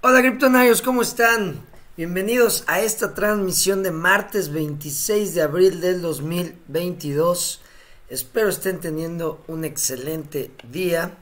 Hola 0.00 0.20
criptonarios, 0.20 0.80
¿cómo 0.80 1.02
están? 1.02 1.60
Bienvenidos 1.96 2.62
a 2.68 2.80
esta 2.80 3.14
transmisión 3.14 3.82
de 3.82 3.90
martes 3.90 4.52
26 4.52 5.34
de 5.34 5.42
abril 5.42 5.80
del 5.80 6.00
2022. 6.02 7.60
Espero 8.08 8.48
estén 8.48 8.78
teniendo 8.78 9.42
un 9.48 9.64
excelente 9.64 10.52
día. 10.70 11.16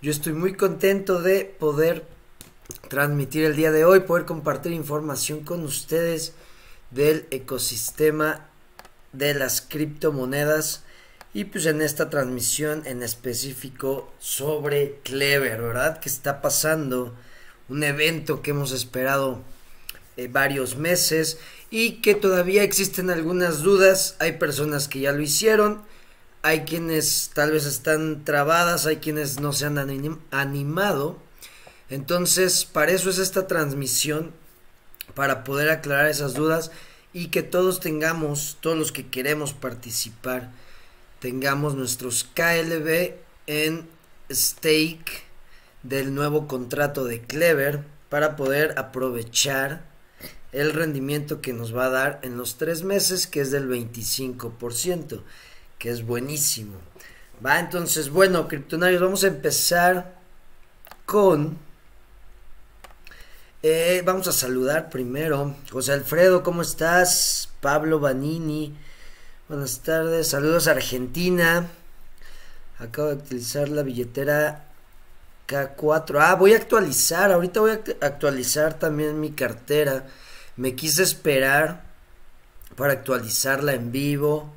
Yo 0.00 0.10
estoy 0.10 0.32
muy 0.32 0.54
contento 0.54 1.20
de 1.20 1.44
poder 1.44 2.06
transmitir 2.88 3.44
el 3.44 3.54
día 3.54 3.70
de 3.70 3.84
hoy, 3.84 4.00
poder 4.00 4.24
compartir 4.24 4.72
información 4.72 5.44
con 5.44 5.62
ustedes 5.62 6.32
del 6.90 7.26
ecosistema 7.30 8.48
de 9.12 9.34
las 9.34 9.60
criptomonedas 9.60 10.84
y 11.34 11.44
pues 11.44 11.66
en 11.66 11.82
esta 11.82 12.08
transmisión 12.08 12.80
en 12.86 13.02
específico 13.02 14.10
sobre 14.18 15.00
Clever, 15.02 15.60
¿verdad? 15.60 16.00
¿Qué 16.00 16.08
está 16.08 16.40
pasando? 16.40 17.14
Un 17.70 17.82
evento 17.84 18.42
que 18.42 18.50
hemos 18.50 18.72
esperado 18.72 19.42
eh, 20.16 20.28
varios 20.30 20.76
meses 20.76 21.38
y 21.70 22.02
que 22.02 22.14
todavía 22.14 22.62
existen 22.62 23.08
algunas 23.08 23.62
dudas. 23.62 24.16
Hay 24.18 24.32
personas 24.32 24.88
que 24.88 25.00
ya 25.00 25.12
lo 25.12 25.22
hicieron, 25.22 25.82
hay 26.42 26.62
quienes 26.62 27.30
tal 27.32 27.52
vez 27.52 27.64
están 27.64 28.24
trabadas, 28.24 28.86
hay 28.86 28.96
quienes 28.96 29.40
no 29.40 29.52
se 29.52 29.66
han 29.66 29.78
animado. 29.78 31.18
Entonces, 31.88 32.64
para 32.64 32.92
eso 32.92 33.08
es 33.08 33.18
esta 33.18 33.46
transmisión, 33.46 34.32
para 35.14 35.44
poder 35.44 35.70
aclarar 35.70 36.08
esas 36.08 36.34
dudas 36.34 36.70
y 37.12 37.28
que 37.28 37.42
todos 37.42 37.80
tengamos, 37.80 38.58
todos 38.60 38.76
los 38.76 38.92
que 38.92 39.06
queremos 39.06 39.52
participar, 39.52 40.50
tengamos 41.20 41.74
nuestros 41.76 42.24
KLB 42.34 43.14
en 43.46 43.88
stake 44.30 45.29
del 45.82 46.14
nuevo 46.14 46.46
contrato 46.46 47.04
de 47.04 47.22
Clever 47.22 47.84
para 48.08 48.36
poder 48.36 48.74
aprovechar 48.78 49.82
el 50.52 50.72
rendimiento 50.72 51.40
que 51.40 51.52
nos 51.52 51.74
va 51.74 51.86
a 51.86 51.90
dar 51.90 52.20
en 52.22 52.36
los 52.36 52.56
tres 52.56 52.82
meses 52.82 53.26
que 53.26 53.40
es 53.40 53.50
del 53.50 53.68
25% 53.68 55.22
que 55.78 55.90
es 55.90 56.04
buenísimo. 56.04 56.74
Va 57.44 57.58
entonces 57.58 58.10
bueno 58.10 58.48
criptonarios 58.48 59.00
vamos 59.00 59.24
a 59.24 59.28
empezar 59.28 60.18
con 61.06 61.58
eh, 63.62 64.02
vamos 64.04 64.26
a 64.28 64.32
saludar 64.32 64.90
primero. 64.90 65.54
José 65.70 65.92
Alfredo 65.92 66.42
cómo 66.42 66.62
estás 66.62 67.50
Pablo 67.60 68.00
Vanini 68.00 68.76
Buenas 69.50 69.80
tardes, 69.80 70.28
saludos 70.28 70.68
a 70.68 70.70
Argentina. 70.70 71.66
Acabo 72.78 73.08
de 73.08 73.14
utilizar 73.16 73.68
la 73.68 73.82
billetera 73.82 74.69
K4. 75.50 76.18
Ah, 76.20 76.36
voy 76.36 76.52
a 76.52 76.56
actualizar, 76.56 77.32
ahorita 77.32 77.60
voy 77.60 77.72
a 77.72 78.06
actualizar 78.06 78.78
también 78.78 79.18
mi 79.18 79.32
cartera. 79.32 80.06
Me 80.56 80.76
quise 80.76 81.02
esperar 81.02 81.84
para 82.76 82.92
actualizarla 82.92 83.74
en 83.74 83.90
vivo 83.90 84.52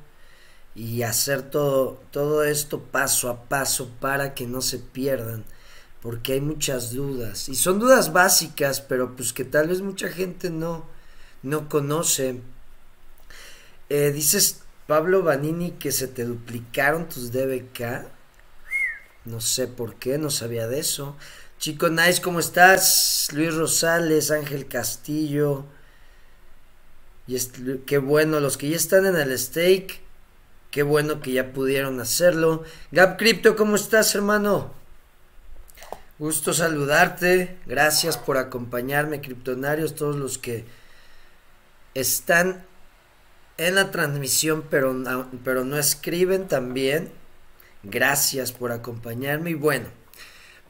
y 0.74 1.02
hacer 1.02 1.42
todo, 1.42 2.00
todo 2.10 2.44
esto 2.44 2.80
paso 2.80 3.28
a 3.28 3.44
paso 3.44 3.90
para 4.00 4.34
que 4.34 4.46
no 4.46 4.60
se 4.60 4.78
pierdan. 4.78 5.44
Porque 6.00 6.34
hay 6.34 6.40
muchas 6.40 6.92
dudas. 6.92 7.48
Y 7.48 7.56
son 7.56 7.80
dudas 7.80 8.12
básicas, 8.12 8.80
pero 8.80 9.16
pues 9.16 9.32
que 9.32 9.44
tal 9.44 9.68
vez 9.68 9.80
mucha 9.80 10.08
gente 10.08 10.50
no, 10.50 10.84
no 11.42 11.68
conoce. 11.68 12.40
Eh, 13.88 14.12
dices 14.12 14.60
Pablo 14.86 15.22
Vanini, 15.22 15.72
que 15.72 15.92
se 15.92 16.06
te 16.06 16.24
duplicaron 16.24 17.08
tus 17.08 17.32
DBK. 17.32 18.06
No 19.24 19.40
sé 19.40 19.66
por 19.66 19.94
qué, 19.96 20.18
no 20.18 20.30
sabía 20.30 20.68
de 20.68 20.80
eso. 20.80 21.16
Chico 21.58 21.88
Nice, 21.88 22.20
¿cómo 22.20 22.40
estás? 22.40 23.28
Luis 23.32 23.54
Rosales, 23.54 24.30
Ángel 24.30 24.68
Castillo. 24.68 25.64
Y 27.26 27.38
qué 27.86 27.98
bueno, 27.98 28.40
los 28.40 28.58
que 28.58 28.68
ya 28.68 28.76
están 28.76 29.06
en 29.06 29.16
el 29.16 29.38
stake. 29.38 30.00
Qué 30.70 30.82
bueno 30.82 31.20
que 31.20 31.32
ya 31.32 31.52
pudieron 31.52 32.00
hacerlo. 32.00 32.64
Gap 32.90 33.16
Crypto, 33.18 33.56
¿cómo 33.56 33.76
estás, 33.76 34.14
hermano? 34.14 34.72
Gusto 36.18 36.52
saludarte. 36.52 37.58
Gracias 37.64 38.18
por 38.18 38.36
acompañarme, 38.36 39.20
criptonarios, 39.20 39.94
todos 39.94 40.16
los 40.16 40.36
que 40.36 40.64
están 41.94 42.64
en 43.56 43.76
la 43.76 43.90
transmisión, 43.90 44.64
pero 44.68 44.94
pero 45.44 45.64
no 45.64 45.78
escriben 45.78 46.46
también. 46.46 47.10
Gracias 47.84 48.50
por 48.50 48.72
acompañarme 48.72 49.50
y 49.50 49.54
bueno, 49.54 49.88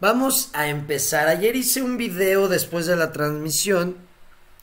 vamos 0.00 0.50
a 0.52 0.66
empezar. 0.66 1.28
Ayer 1.28 1.54
hice 1.54 1.80
un 1.80 1.97
video 1.97 2.48
después 2.48 2.86
de 2.86 2.97
la 2.97 3.12
transmisión, 3.12 3.97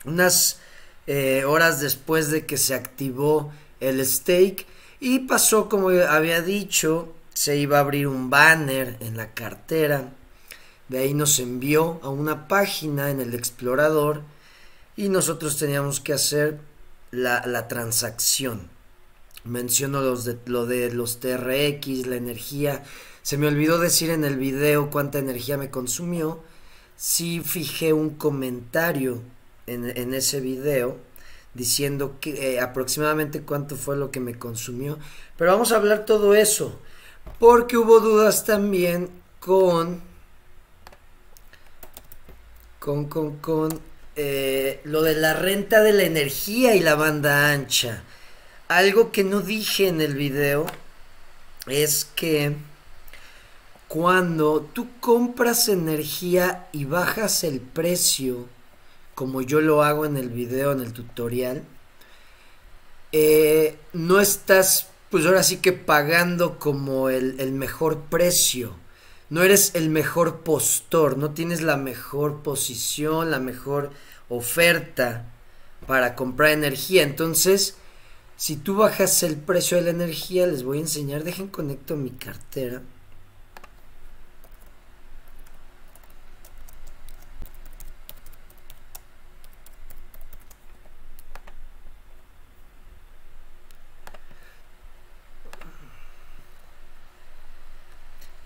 unas 0.03 0.59
eh, 1.07 1.45
horas 1.45 1.79
después 1.79 2.29
de 2.29 2.45
que 2.45 2.57
se 2.57 2.73
activó 2.73 3.53
el 3.79 4.05
stake 4.05 4.67
y 4.99 5.19
pasó 5.19 5.69
como 5.69 5.89
había 5.89 6.41
dicho, 6.41 7.13
se 7.33 7.55
iba 7.55 7.77
a 7.77 7.81
abrir 7.81 8.07
un 8.07 8.29
banner 8.29 8.97
en 8.99 9.15
la 9.15 9.33
cartera. 9.33 10.11
De 10.89 10.99
ahí 10.99 11.13
nos 11.13 11.39
envió 11.39 12.01
a 12.03 12.09
una 12.09 12.49
página 12.49 13.11
en 13.11 13.21
el 13.21 13.33
explorador 13.33 14.23
y 14.97 15.07
nosotros 15.07 15.57
teníamos 15.57 16.01
que 16.01 16.11
hacer 16.11 16.59
la, 17.11 17.45
la 17.45 17.69
transacción. 17.69 18.69
Menciono 19.43 20.01
los 20.01 20.25
de, 20.25 20.37
lo 20.45 20.65
de 20.65 20.91
los 20.91 21.19
TRX, 21.19 22.07
la 22.07 22.15
energía. 22.15 22.83
Se 23.21 23.37
me 23.37 23.47
olvidó 23.47 23.79
decir 23.79 24.09
en 24.09 24.23
el 24.23 24.37
video 24.37 24.89
cuánta 24.89 25.19
energía 25.19 25.57
me 25.57 25.69
consumió. 25.69 26.41
Sí 26.95 27.41
fijé 27.43 27.93
un 27.93 28.11
comentario 28.11 29.21
en, 29.67 29.89
en 29.97 30.13
ese 30.13 30.39
video 30.39 30.97
diciendo 31.53 32.17
que 32.21 32.53
eh, 32.53 32.59
aproximadamente 32.59 33.41
cuánto 33.41 33.75
fue 33.75 33.97
lo 33.97 34.11
que 34.11 34.19
me 34.19 34.37
consumió. 34.37 34.97
Pero 35.37 35.51
vamos 35.51 35.71
a 35.71 35.77
hablar 35.77 36.05
todo 36.05 36.35
eso. 36.35 36.79
Porque 37.39 37.77
hubo 37.77 37.99
dudas 37.99 38.45
también 38.45 39.09
con... 39.39 40.01
Con, 42.79 43.05
con, 43.05 43.37
con 43.37 43.79
eh, 44.15 44.81
lo 44.85 45.03
de 45.03 45.13
la 45.13 45.35
renta 45.35 45.81
de 45.81 45.93
la 45.93 46.03
energía 46.03 46.75
y 46.75 46.79
la 46.79 46.95
banda 46.95 47.51
ancha. 47.51 48.03
Algo 48.71 49.11
que 49.11 49.25
no 49.25 49.41
dije 49.41 49.89
en 49.89 49.99
el 49.99 50.15
video 50.15 50.65
es 51.67 52.05
que 52.15 52.55
cuando 53.89 54.61
tú 54.61 54.87
compras 55.01 55.67
energía 55.67 56.69
y 56.71 56.85
bajas 56.85 57.43
el 57.43 57.59
precio, 57.59 58.47
como 59.13 59.41
yo 59.41 59.59
lo 59.59 59.83
hago 59.83 60.05
en 60.05 60.15
el 60.15 60.29
video, 60.29 60.71
en 60.71 60.79
el 60.79 60.93
tutorial, 60.93 61.63
eh, 63.11 63.77
no 63.91 64.21
estás, 64.21 64.87
pues 65.09 65.25
ahora 65.25 65.43
sí 65.43 65.57
que 65.57 65.73
pagando 65.73 66.57
como 66.57 67.09
el, 67.09 67.41
el 67.41 67.51
mejor 67.51 67.99
precio 68.03 68.73
no 69.29 69.43
eres 69.43 69.75
el 69.75 69.89
mejor 69.89 70.43
postor, 70.43 71.17
no 71.17 71.31
tienes 71.31 71.59
la 71.59 71.75
mejor 71.75 72.41
posición, 72.41 73.31
la 73.31 73.39
mejor 73.39 73.91
oferta 74.29 75.25
para 75.87 76.15
comprar 76.15 76.51
energía. 76.51 77.03
Entonces, 77.03 77.75
si 78.41 78.55
tú 78.55 78.75
bajas 78.75 79.21
el 79.21 79.37
precio 79.37 79.77
de 79.77 79.83
la 79.83 79.91
energía, 79.91 80.47
les 80.47 80.63
voy 80.63 80.79
a 80.79 80.81
enseñar, 80.81 81.23
dejen 81.23 81.47
conecto 81.47 81.95
mi 81.95 82.09
cartera. 82.09 82.81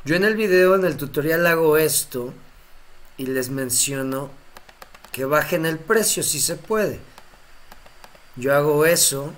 Yo 0.03 0.17
en 0.17 0.25
el 0.25 0.35
video, 0.35 0.75
en 0.75 0.83
el 0.83 0.97
tutorial 0.97 1.47
hago 1.47 1.77
esto 1.77 2.33
y 3.16 3.27
les 3.27 3.50
menciono 3.50 4.29
que 5.13 5.24
bajen 5.24 5.65
el 5.65 5.80
precio 5.80 6.21
si 6.21 6.42
se 6.42 6.57
puede. 6.57 7.00
Yo 8.36 8.53
hago 8.53 8.86
eso 8.86 9.33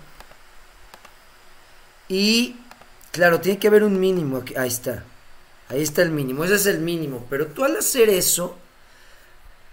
y 2.09 2.56
claro, 3.12 3.42
tiene 3.42 3.59
que 3.59 3.68
haber 3.68 3.83
un 3.83 4.00
mínimo. 4.00 4.44
Ahí 4.56 4.68
está. 4.68 5.04
Ahí 5.69 5.81
está 5.81 6.01
el 6.01 6.12
mínimo. 6.12 6.44
Ese 6.44 6.56
es 6.56 6.65
el 6.65 6.80
mínimo. 6.80 7.25
Pero 7.30 7.48
tú 7.48 7.63
al 7.63 7.75
hacer 7.75 8.09
eso, 8.09 8.57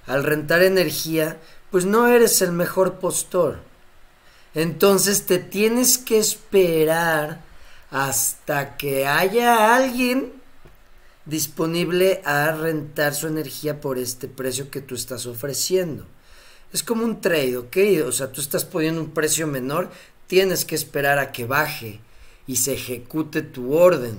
al 0.07 0.25
rentar 0.25 0.63
energía, 0.63 1.39
pues 1.71 1.85
no 1.85 2.09
eres 2.09 2.43
el 2.43 2.53
mejor 2.53 2.99
postor. 2.99 3.59
Entonces 4.55 5.27
te 5.27 5.39
tienes 5.39 5.99
que 5.99 6.19
esperar 6.19 7.41
hasta 7.91 8.77
que 8.77 9.07
haya 9.07 9.75
alguien 9.75 10.33
disponible 11.27 12.21
a 12.25 12.53
rentar 12.53 13.15
su 13.15 13.27
energía 13.27 13.81
por 13.81 13.99
este 13.99 14.29
precio 14.29 14.71
que 14.71 14.81
tú 14.81 14.95
estás 14.95 15.27
ofreciendo. 15.27 16.07
Es 16.73 16.83
como 16.83 17.05
un 17.05 17.21
trade, 17.21 17.57
¿ok? 17.57 17.77
O 18.07 18.13
sea, 18.13 18.31
tú 18.33 18.41
estás 18.41 18.65
poniendo 18.65 19.01
un 19.01 19.11
precio 19.11 19.47
menor, 19.47 19.91
tienes 20.27 20.65
que 20.65 20.75
esperar 20.75 21.19
a 21.19 21.33
que 21.33 21.47
baje 21.47 22.01
y 22.47 22.57
se 22.57 22.75
ejecute 22.75 23.43
tu 23.43 23.75
orden, 23.75 24.19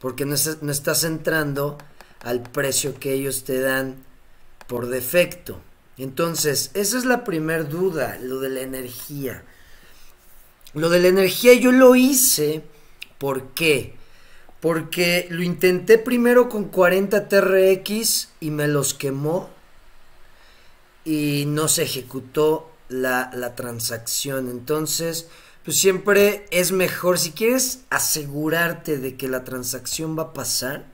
porque 0.00 0.24
no, 0.24 0.34
estás 0.34 1.04
entrando 1.04 1.78
al 2.20 2.42
precio 2.42 2.98
que 2.98 3.12
ellos 3.12 3.44
te 3.44 3.60
dan 3.60 3.96
por 4.66 4.88
defecto. 4.88 5.60
Entonces, 5.98 6.70
esa 6.74 6.98
es 6.98 7.04
la 7.04 7.24
primera 7.24 7.64
duda, 7.64 8.18
lo 8.20 8.40
de 8.40 8.50
la 8.50 8.60
energía. 8.60 9.44
Lo 10.74 10.90
de 10.90 11.00
la 11.00 11.08
energía 11.08 11.54
yo 11.54 11.72
lo 11.72 11.94
hice, 11.94 12.62
¿por 13.18 13.50
qué? 13.50 13.94
Porque 14.60 15.26
lo 15.30 15.42
intenté 15.42 15.98
primero 15.98 16.48
con 16.48 16.64
40 16.64 17.28
TRX 17.28 18.30
y 18.40 18.50
me 18.50 18.68
los 18.68 18.92
quemó 18.94 19.50
y 21.04 21.44
no 21.46 21.68
se 21.68 21.84
ejecutó 21.84 22.70
la, 22.88 23.30
la 23.32 23.54
transacción. 23.54 24.50
Entonces, 24.50 25.28
pues 25.66 25.80
siempre 25.80 26.46
es 26.52 26.70
mejor, 26.70 27.18
si 27.18 27.32
quieres 27.32 27.80
asegurarte 27.90 28.98
de 28.98 29.16
que 29.16 29.26
la 29.26 29.42
transacción 29.42 30.16
va 30.16 30.22
a 30.22 30.32
pasar 30.32 30.86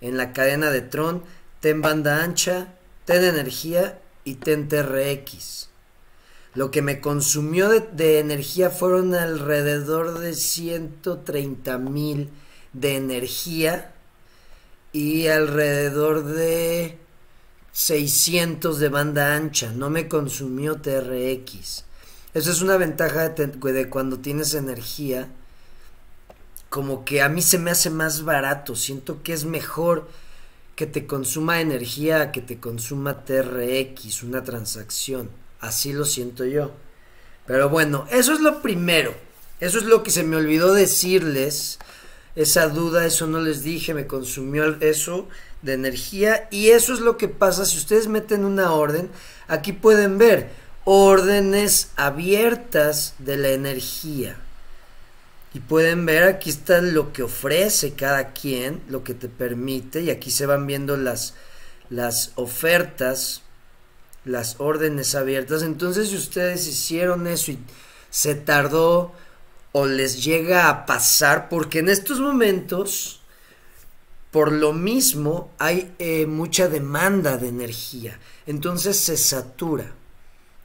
en 0.00 0.16
la 0.16 0.32
cadena 0.32 0.72
de 0.72 0.80
Tron, 0.80 1.22
ten 1.60 1.80
banda 1.82 2.24
ancha, 2.24 2.74
ten 3.04 3.22
energía 3.22 4.00
y 4.24 4.34
ten 4.34 4.66
TRX. 4.66 5.68
Lo 6.54 6.72
que 6.72 6.82
me 6.82 7.00
consumió 7.00 7.68
de, 7.68 8.18
energía 8.18 8.70
fueron 8.70 9.14
alrededor 9.14 10.18
de 10.18 10.34
130 10.34 11.78
mil 11.78 12.28
de 12.72 12.96
energía 12.96 13.94
y 14.92 15.28
alrededor 15.28 16.24
de 16.24 16.98
600 17.70 18.80
de 18.80 18.88
banda 18.88 19.36
ancha. 19.36 19.70
No 19.70 19.90
me 19.90 20.08
consumió 20.08 20.80
TRX. 20.80 21.84
Eso 22.34 22.50
es 22.50 22.62
una 22.62 22.76
ventaja 22.76 23.28
de, 23.28 23.46
de, 23.46 23.88
cuando 23.88 24.18
tienes 24.18 24.54
energía. 24.54 25.28
Como 26.68 27.04
que 27.04 27.20
a 27.20 27.28
mí 27.28 27.42
se 27.42 27.58
me 27.58 27.70
hace 27.70 27.90
más 27.90 28.24
barato. 28.24 28.74
Siento 28.74 29.22
que 29.22 29.32
es 29.32 29.44
mejor 29.44 30.08
que 30.74 30.86
te 30.86 31.06
consuma 31.06 31.60
energía 31.60 32.32
que 32.32 32.40
te 32.40 32.58
consuma 32.58 33.24
TRX, 33.24 34.22
una 34.22 34.42
transacción. 34.42 35.30
Así 35.60 35.92
lo 35.92 36.04
siento 36.04 36.44
yo. 36.44 36.72
Pero 37.46 37.68
bueno, 37.68 38.06
eso 38.10 38.32
es 38.32 38.40
lo 38.40 38.62
primero. 38.62 39.14
Eso 39.60 39.78
es 39.78 39.84
lo 39.84 40.02
que 40.02 40.10
se 40.10 40.24
me 40.24 40.36
olvidó 40.36 40.72
decirles. 40.72 41.78
Esa 42.34 42.68
duda, 42.68 43.04
eso 43.06 43.26
no 43.26 43.40
les 43.40 43.62
dije, 43.62 43.92
me 43.94 44.06
consumió 44.06 44.64
eso 44.80 45.28
de 45.60 45.74
energía. 45.74 46.48
Y 46.50 46.70
eso 46.70 46.94
es 46.94 47.00
lo 47.00 47.16
que 47.16 47.28
pasa 47.28 47.66
si 47.66 47.76
ustedes 47.76 48.08
meten 48.08 48.44
una 48.44 48.72
orden. 48.72 49.10
Aquí 49.48 49.72
pueden 49.72 50.18
ver 50.18 50.50
órdenes 50.84 51.90
abiertas 51.96 53.14
de 53.18 53.36
la 53.36 53.50
energía. 53.50 54.36
Y 55.54 55.60
pueden 55.60 56.06
ver, 56.06 56.24
aquí 56.24 56.50
está 56.50 56.80
lo 56.80 57.12
que 57.12 57.22
ofrece 57.22 57.92
cada 57.92 58.32
quien, 58.32 58.82
lo 58.88 59.04
que 59.04 59.14
te 59.14 59.28
permite, 59.28 60.00
y 60.00 60.10
aquí 60.10 60.30
se 60.30 60.46
van 60.46 60.66
viendo 60.66 60.96
las, 60.96 61.34
las 61.90 62.32
ofertas, 62.36 63.42
las 64.24 64.56
órdenes 64.58 65.14
abiertas. 65.14 65.62
Entonces, 65.62 66.08
si 66.08 66.16
ustedes 66.16 66.66
hicieron 66.66 67.26
eso 67.26 67.52
y 67.52 67.58
se 68.10 68.34
tardó 68.34 69.12
o 69.72 69.86
les 69.86 70.24
llega 70.24 70.68
a 70.68 70.86
pasar, 70.86 71.48
porque 71.50 71.80
en 71.80 71.90
estos 71.90 72.18
momentos, 72.18 73.20
por 74.30 74.52
lo 74.52 74.72
mismo, 74.72 75.50
hay 75.58 75.92
eh, 75.98 76.24
mucha 76.26 76.68
demanda 76.68 77.36
de 77.36 77.48
energía. 77.48 78.18
Entonces 78.46 78.96
se 78.96 79.18
satura 79.18 79.92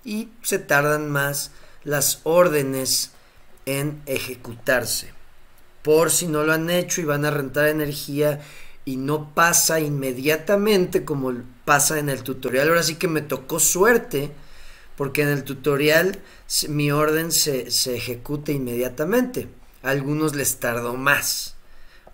y 0.07 0.29
se 0.41 0.57
tardan 0.57 1.11
más 1.11 1.51
las 1.83 2.21
órdenes 2.23 3.11
en 3.65 4.01
ejecutarse. 4.05 5.11
Por 5.83 6.11
si 6.11 6.27
no 6.27 6.43
lo 6.43 6.53
han 6.53 6.69
hecho 6.69 7.01
y 7.01 7.03
van 7.03 7.25
a 7.25 7.29
rentar 7.29 7.67
energía 7.67 8.39
y 8.85 8.95
no 8.95 9.33
pasa 9.35 9.81
inmediatamente 9.81 11.03
como 11.03 11.33
pasa 11.65 11.99
en 11.99 12.07
el 12.07 12.23
tutorial. 12.23 12.69
Ahora 12.69 12.83
sí 12.83 12.95
que 12.95 13.09
me 13.09 13.21
tocó 13.21 13.59
suerte 13.59 14.31
porque 14.95 15.23
en 15.23 15.27
el 15.27 15.43
tutorial 15.43 16.19
mi 16.69 16.89
orden 16.89 17.33
se, 17.33 17.69
se 17.69 17.97
ejecuta 17.97 18.53
inmediatamente. 18.53 19.49
A 19.83 19.89
algunos 19.89 20.35
les 20.35 20.57
tardó 20.57 20.93
más. 20.93 21.55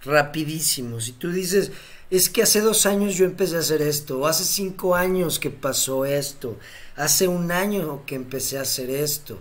rapidísimo. 0.03 1.00
Si 1.00 1.13
tú 1.13 1.31
dices, 1.31 1.71
es 2.09 2.30
que 2.30 2.44
hace 2.44 2.62
dos 2.62 2.86
años 2.86 3.15
yo 3.15 3.25
empecé 3.25 3.56
a 3.56 3.59
hacer 3.59 3.81
esto, 3.81 4.19
o 4.19 4.27
hace 4.27 4.44
cinco 4.44 4.95
años 4.95 5.39
que 5.39 5.50
pasó 5.50 6.06
esto, 6.06 6.57
hace 6.95 7.27
un 7.27 7.51
año 7.51 8.03
que 8.06 8.15
empecé 8.15 8.57
a 8.57 8.63
hacer 8.63 8.89
esto. 8.89 9.39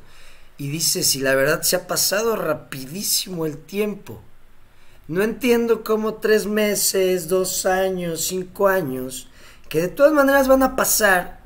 Y 0.57 0.69
dice, 0.69 1.03
si 1.03 1.21
la 1.21 1.35
verdad 1.35 1.63
se 1.63 1.77
ha 1.77 1.87
pasado 1.87 2.37
rapidísimo 2.37 3.47
el 3.47 3.59
tiempo. 3.59 4.21
No 5.09 5.23
entiendo 5.23 5.83
cómo 5.83 6.15
tres 6.15 6.47
meses, 6.47 7.29
dos 7.29 7.67
años, 7.67 8.27
cinco 8.27 8.69
años, 8.69 9.29
que 9.69 9.81
de 9.81 9.89
todas 9.89 10.13
maneras 10.13 10.47
van 10.47 10.63
a 10.63 10.77
pasar, 10.77 11.41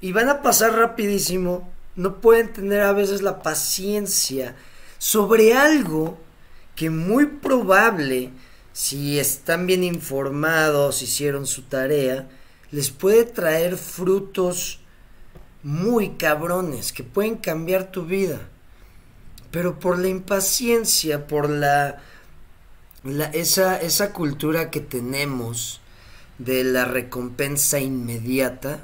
y 0.00 0.12
van 0.12 0.28
a 0.28 0.42
pasar 0.42 0.74
rapidísimo, 0.74 1.68
no 1.96 2.20
pueden 2.20 2.52
tener 2.52 2.82
a 2.82 2.92
veces 2.92 3.22
la 3.22 3.42
paciencia 3.42 4.54
sobre 4.98 5.54
algo 5.54 6.18
que 6.76 6.90
muy 6.90 7.26
probable 7.26 8.30
si 8.78 9.18
están 9.18 9.66
bien 9.66 9.82
informados, 9.82 11.02
hicieron 11.02 11.48
su 11.48 11.62
tarea, 11.62 12.28
les 12.70 12.92
puede 12.92 13.24
traer 13.24 13.76
frutos 13.76 14.78
muy 15.64 16.10
cabrones 16.10 16.92
que 16.92 17.02
pueden 17.02 17.38
cambiar 17.38 17.90
tu 17.90 18.06
vida. 18.06 18.38
Pero 19.50 19.80
por 19.80 19.98
la 19.98 20.06
impaciencia, 20.06 21.26
por 21.26 21.50
la, 21.50 22.00
esa, 23.32 23.80
esa 23.80 24.12
cultura 24.12 24.70
que 24.70 24.78
tenemos 24.78 25.80
de 26.38 26.62
la 26.62 26.84
recompensa 26.84 27.80
inmediata, 27.80 28.78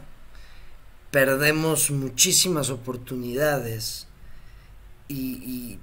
perdemos 1.12 1.92
muchísimas 1.92 2.68
oportunidades. 2.68 4.08
Y, 5.06 5.36
y 5.44 5.78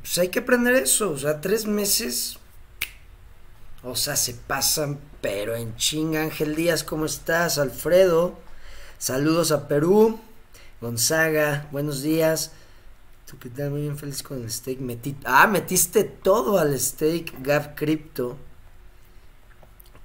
pues 0.00 0.16
hay 0.16 0.28
que 0.28 0.38
aprender 0.38 0.74
eso. 0.74 1.10
O 1.10 1.18
sea, 1.18 1.42
tres 1.42 1.66
meses 1.66 2.38
o 3.84 3.96
sea, 3.96 4.16
se 4.16 4.34
pasan, 4.34 4.98
pero 5.20 5.56
en 5.56 5.76
chinga. 5.76 6.22
Ángel 6.22 6.54
Díaz, 6.54 6.84
¿cómo 6.84 7.04
estás? 7.04 7.58
Alfredo, 7.58 8.38
saludos 8.98 9.50
a 9.50 9.66
Perú. 9.66 10.20
Gonzaga, 10.80 11.68
buenos 11.72 12.02
días. 12.02 12.52
Tú 13.26 13.38
que 13.38 13.48
estás 13.48 13.70
muy 13.70 13.82
bien 13.82 13.98
feliz 13.98 14.22
con 14.22 14.42
el 14.42 14.50
steak. 14.50 14.78
Metí, 14.80 15.16
ah, 15.24 15.46
metiste 15.46 16.04
todo 16.04 16.58
al 16.58 16.78
steak 16.78 17.42
Gap 17.42 17.76
Crypto. 17.76 18.36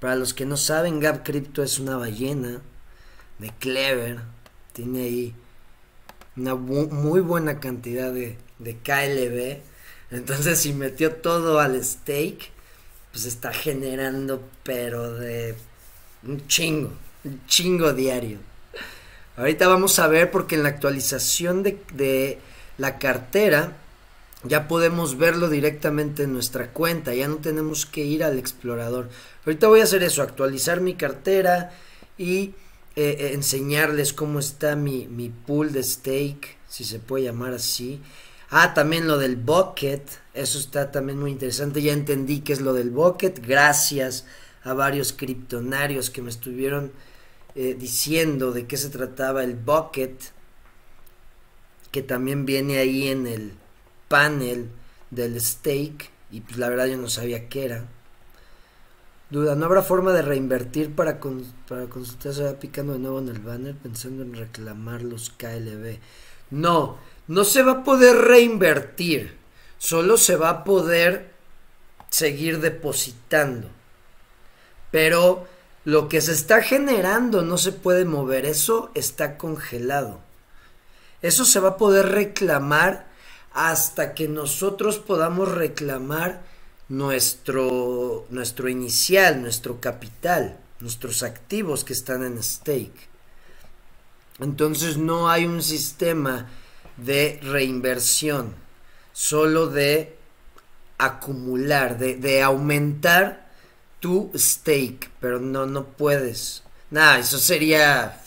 Para 0.00 0.16
los 0.16 0.34
que 0.34 0.46
no 0.46 0.56
saben, 0.56 1.00
Gap 1.00 1.24
Crypto 1.24 1.62
es 1.62 1.78
una 1.78 1.96
ballena 1.96 2.60
de 3.38 3.50
Clever. 3.58 4.20
Tiene 4.72 5.02
ahí 5.02 5.34
una 6.36 6.54
muy 6.54 7.20
buena 7.20 7.60
cantidad 7.60 8.12
de, 8.12 8.38
de 8.58 8.76
KLB. 8.76 9.62
Entonces, 10.10 10.58
si 10.58 10.72
metió 10.72 11.16
todo 11.16 11.60
al 11.60 11.82
steak 11.84 12.50
pues 13.12 13.24
está 13.24 13.52
generando, 13.52 14.42
pero 14.62 15.14
de 15.14 15.56
un 16.24 16.46
chingo, 16.46 16.92
un 17.24 17.46
chingo 17.46 17.92
diario. 17.92 18.38
Ahorita 19.36 19.68
vamos 19.68 19.98
a 19.98 20.08
ver 20.08 20.30
porque 20.30 20.56
en 20.56 20.64
la 20.64 20.70
actualización 20.70 21.62
de, 21.62 21.80
de 21.94 22.38
la 22.76 22.98
cartera 22.98 23.76
ya 24.44 24.68
podemos 24.68 25.18
verlo 25.18 25.48
directamente 25.48 26.24
en 26.24 26.32
nuestra 26.32 26.68
cuenta, 26.72 27.14
ya 27.14 27.28
no 27.28 27.36
tenemos 27.36 27.86
que 27.86 28.04
ir 28.04 28.22
al 28.22 28.38
explorador. 28.38 29.08
Ahorita 29.44 29.66
voy 29.68 29.80
a 29.80 29.84
hacer 29.84 30.02
eso, 30.02 30.22
actualizar 30.22 30.80
mi 30.80 30.94
cartera 30.94 31.72
y 32.16 32.54
eh, 32.94 33.16
eh, 33.18 33.30
enseñarles 33.34 34.12
cómo 34.12 34.38
está 34.38 34.76
mi, 34.76 35.06
mi 35.06 35.28
pool 35.28 35.72
de 35.72 35.82
stake, 35.82 36.56
si 36.68 36.84
se 36.84 36.98
puede 36.98 37.24
llamar 37.24 37.52
así. 37.52 38.00
Ah, 38.50 38.72
también 38.72 39.06
lo 39.06 39.18
del 39.18 39.36
bucket, 39.36 40.02
eso 40.32 40.58
está 40.58 40.90
también 40.90 41.18
muy 41.18 41.30
interesante, 41.30 41.82
ya 41.82 41.92
entendí 41.92 42.40
qué 42.40 42.54
es 42.54 42.62
lo 42.62 42.72
del 42.72 42.90
bucket, 42.90 43.46
gracias 43.46 44.24
a 44.64 44.72
varios 44.72 45.12
criptonarios 45.12 46.08
que 46.08 46.22
me 46.22 46.30
estuvieron 46.30 46.92
eh, 47.54 47.76
diciendo 47.78 48.52
de 48.52 48.66
qué 48.66 48.78
se 48.78 48.88
trataba 48.88 49.44
el 49.44 49.54
bucket, 49.54 50.32
que 51.90 52.02
también 52.02 52.46
viene 52.46 52.78
ahí 52.78 53.08
en 53.08 53.26
el 53.26 53.52
panel 54.08 54.70
del 55.10 55.38
stake, 55.40 56.10
y 56.30 56.40
pues 56.40 56.56
la 56.56 56.70
verdad 56.70 56.86
yo 56.86 56.96
no 56.96 57.08
sabía 57.08 57.48
qué 57.48 57.66
era. 57.66 57.84
Duda, 59.30 59.56
¿no 59.56 59.66
habrá 59.66 59.82
forma 59.82 60.12
de 60.12 60.22
reinvertir 60.22 60.94
para, 60.94 61.20
para? 61.20 61.86
Se 62.18 62.44
va 62.44 62.52
picando 62.54 62.94
de 62.94 62.98
nuevo 62.98 63.18
en 63.18 63.28
el 63.28 63.40
banner 63.40 63.74
pensando 63.74 64.22
en 64.22 64.34
reclamar 64.34 65.02
los 65.02 65.28
KLB. 65.28 65.98
No, 66.50 66.96
no 67.28 67.44
se 67.44 67.62
va 67.62 67.72
a 67.72 67.84
poder 67.84 68.16
reinvertir. 68.16 69.38
Solo 69.78 70.16
se 70.16 70.36
va 70.36 70.48
a 70.50 70.64
poder 70.64 71.30
seguir 72.08 72.60
depositando. 72.60 73.68
Pero 74.90 75.46
lo 75.84 76.08
que 76.08 76.20
se 76.20 76.32
está 76.32 76.62
generando 76.62 77.42
no 77.42 77.58
se 77.58 77.72
puede 77.72 78.04
mover. 78.04 78.46
Eso 78.46 78.90
está 78.94 79.38
congelado. 79.38 80.20
Eso 81.22 81.44
se 81.44 81.60
va 81.60 81.70
a 81.70 81.76
poder 81.76 82.08
reclamar 82.08 83.06
hasta 83.52 84.14
que 84.14 84.28
nosotros 84.28 84.98
podamos 84.98 85.52
reclamar 85.52 86.42
nuestro, 86.88 88.26
nuestro 88.30 88.68
inicial, 88.68 89.42
nuestro 89.42 89.80
capital, 89.80 90.58
nuestros 90.80 91.22
activos 91.22 91.84
que 91.84 91.92
están 91.92 92.24
en 92.24 92.42
stake. 92.42 93.08
Entonces 94.38 94.96
no 94.96 95.28
hay 95.28 95.44
un 95.44 95.62
sistema 95.62 96.46
de 96.98 97.40
reinversión, 97.42 98.54
solo 99.12 99.68
de 99.68 100.16
acumular, 100.98 101.98
de, 101.98 102.16
de 102.16 102.42
aumentar 102.42 103.48
tu 104.00 104.30
stake, 104.34 105.10
pero 105.20 105.40
no, 105.40 105.66
no 105.66 105.84
puedes. 105.86 106.62
Nada, 106.90 107.18
eso 107.18 107.38
sería 107.38 108.20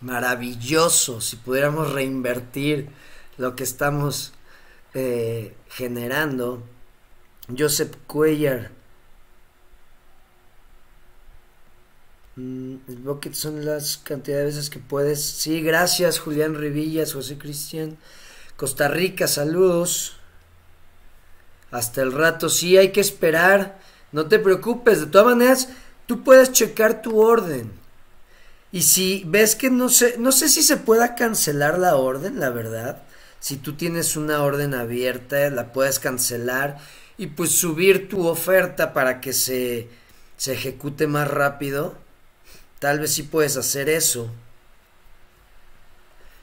maravilloso 0.00 1.20
si 1.20 1.36
pudiéramos 1.36 1.92
reinvertir 1.92 2.88
lo 3.38 3.56
que 3.56 3.64
estamos 3.64 4.32
eh, 4.92 5.54
generando. 5.68 6.62
Joseph 7.56 7.96
Cuellar. 8.06 8.70
Mm, 12.36 12.76
el 12.88 12.96
bucket 12.96 13.34
son 13.34 13.64
las 13.64 13.96
cantidades 13.98 14.54
de 14.54 14.58
veces 14.58 14.70
que 14.70 14.78
puedes. 14.78 15.22
Sí, 15.22 15.60
gracias 15.62 16.18
Julián 16.18 16.54
Rivillas, 16.54 17.12
José 17.12 17.38
Cristian. 17.38 17.96
Costa 18.56 18.88
Rica, 18.88 19.26
saludos. 19.28 20.16
Hasta 21.70 22.02
el 22.02 22.12
rato, 22.12 22.48
sí, 22.48 22.76
hay 22.76 22.92
que 22.92 23.00
esperar. 23.00 23.78
No 24.12 24.26
te 24.26 24.38
preocupes, 24.38 25.00
de 25.00 25.06
todas 25.06 25.26
maneras, 25.26 25.68
tú 26.06 26.22
puedes 26.22 26.52
checar 26.52 27.02
tu 27.02 27.20
orden. 27.20 27.72
Y 28.70 28.82
si 28.82 29.24
ves 29.26 29.56
que 29.56 29.70
no 29.70 29.88
sé, 29.88 30.16
no 30.18 30.32
sé 30.32 30.48
si 30.48 30.62
se 30.62 30.76
pueda 30.76 31.14
cancelar 31.14 31.78
la 31.78 31.96
orden, 31.96 32.40
la 32.40 32.50
verdad. 32.50 33.02
Si 33.40 33.56
tú 33.56 33.74
tienes 33.74 34.16
una 34.16 34.42
orden 34.42 34.74
abierta, 34.74 35.50
la 35.50 35.72
puedes 35.72 35.98
cancelar 35.98 36.78
y 37.16 37.28
pues 37.28 37.52
subir 37.52 38.08
tu 38.08 38.26
oferta 38.26 38.92
para 38.92 39.20
que 39.20 39.32
se, 39.32 39.88
se 40.36 40.54
ejecute 40.54 41.06
más 41.06 41.28
rápido. 41.28 42.03
Tal 42.84 43.00
vez 43.00 43.14
sí 43.14 43.22
puedes 43.22 43.56
hacer 43.56 43.88
eso. 43.88 44.30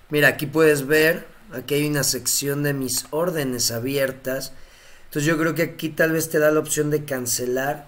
Mira, 0.10 0.30
aquí 0.30 0.48
puedes 0.48 0.88
ver, 0.88 1.28
aquí 1.54 1.76
hay 1.76 1.88
una 1.88 2.04
sección 2.04 2.64
de 2.64 2.74
mis 2.74 3.06
órdenes 3.12 3.70
abiertas. 3.70 4.52
Entonces 5.04 5.26
yo 5.26 5.38
creo 5.38 5.54
que 5.54 5.62
aquí 5.62 5.90
tal 5.90 6.14
vez 6.14 6.32
te 6.32 6.40
da 6.40 6.50
la 6.50 6.60
opción 6.60 6.90
de 6.90 7.06
cancelar 7.06 7.86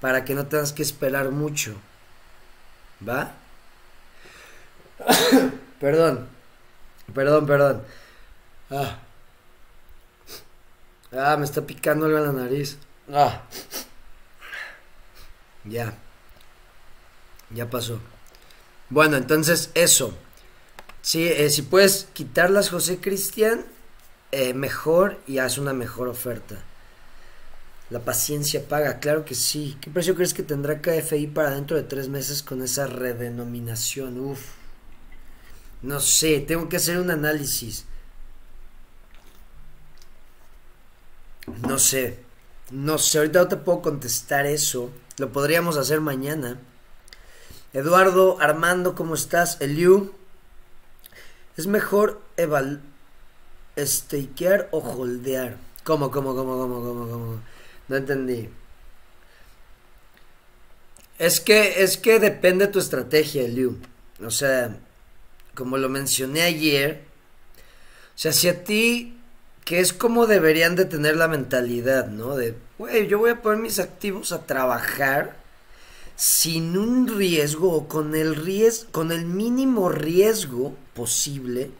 para 0.00 0.24
que 0.24 0.34
no 0.34 0.48
tengas 0.48 0.72
que 0.72 0.82
esperar 0.82 1.30
mucho. 1.30 1.76
¿Va? 3.08 3.34
perdón, 5.80 6.26
perdón, 7.14 7.46
perdón. 7.46 7.82
Ah. 8.70 8.98
Ah, 11.12 11.36
me 11.36 11.44
está 11.44 11.62
picando 11.64 12.06
algo 12.06 12.18
en 12.18 12.24
la 12.24 12.32
nariz. 12.32 12.76
Ah. 13.08 13.42
Ya. 15.62 15.94
Ya 17.50 17.70
pasó. 17.70 18.00
Bueno, 18.90 19.16
entonces 19.16 19.70
eso. 19.74 20.14
Sí, 21.02 21.26
eh, 21.26 21.50
si 21.50 21.62
puedes 21.62 22.08
quitarlas, 22.12 22.70
José 22.70 22.98
Cristian, 22.98 23.64
eh, 24.32 24.54
mejor 24.54 25.18
y 25.26 25.38
haz 25.38 25.58
una 25.58 25.72
mejor 25.72 26.08
oferta. 26.08 26.56
La 27.90 28.00
paciencia 28.00 28.68
paga, 28.68 28.98
claro 29.00 29.24
que 29.24 29.34
sí. 29.34 29.78
¿Qué 29.80 29.90
precio 29.90 30.14
crees 30.14 30.34
que 30.34 30.42
tendrá 30.42 30.82
KFI 30.82 31.28
para 31.28 31.50
dentro 31.50 31.76
de 31.76 31.84
tres 31.84 32.08
meses 32.08 32.42
con 32.42 32.62
esa 32.62 32.86
redenominación? 32.86 34.20
Uf. 34.20 34.40
No 35.80 36.00
sé, 36.00 36.40
tengo 36.40 36.68
que 36.68 36.76
hacer 36.76 36.98
un 36.98 37.10
análisis. 37.10 37.86
No 41.66 41.78
sé, 41.78 42.18
no 42.70 42.98
sé, 42.98 43.18
ahorita 43.18 43.38
no 43.40 43.48
te 43.48 43.56
puedo 43.56 43.80
contestar 43.80 44.44
eso. 44.46 44.90
Lo 45.16 45.32
podríamos 45.32 45.76
hacer 45.78 46.00
mañana. 46.00 46.58
Eduardo, 47.72 48.40
Armando, 48.40 48.94
¿cómo 48.94 49.14
estás? 49.14 49.60
Eliu, 49.60 50.14
¿es 51.56 51.66
mejor 51.66 52.20
eval 52.36 52.80
stakear 53.76 54.68
o 54.70 54.78
holdear? 54.78 55.56
¿Cómo, 55.84 56.10
cómo, 56.10 56.34
cómo, 56.34 56.56
cómo, 56.56 56.82
cómo, 56.82 57.08
cómo? 57.08 57.40
No 57.88 57.96
entendí. 57.96 58.48
Es 61.18 61.40
que, 61.40 61.82
es 61.82 61.98
que 61.98 62.18
depende 62.18 62.66
de 62.66 62.72
tu 62.72 62.78
estrategia, 62.78 63.42
Eliu. 63.42 63.76
O 64.24 64.30
sea, 64.30 64.76
como 65.54 65.76
lo 65.76 65.88
mencioné 65.88 66.42
ayer, 66.42 67.02
o 68.14 68.18
sea, 68.18 68.32
si 68.32 68.48
a 68.48 68.64
ti 68.64 69.18
que 69.64 69.80
es 69.80 69.92
como 69.92 70.26
deberían 70.26 70.76
de 70.76 70.86
tener 70.86 71.16
la 71.16 71.28
mentalidad, 71.28 72.06
¿no? 72.06 72.36
De, 72.36 72.54
güey, 72.78 73.06
yo 73.06 73.18
voy 73.18 73.32
a 73.32 73.42
poner 73.42 73.60
mis 73.60 73.78
activos 73.78 74.32
a 74.32 74.46
trabajar 74.46 75.36
sin 76.18 76.76
un 76.76 77.06
riesgo 77.06 77.72
o 77.72 77.86
con 77.86 78.16
el 78.16 78.34
riesgo, 78.34 78.90
con 78.90 79.12
el 79.12 79.24
mínimo 79.24 79.88
riesgo 79.88 80.74
posible 80.92 81.70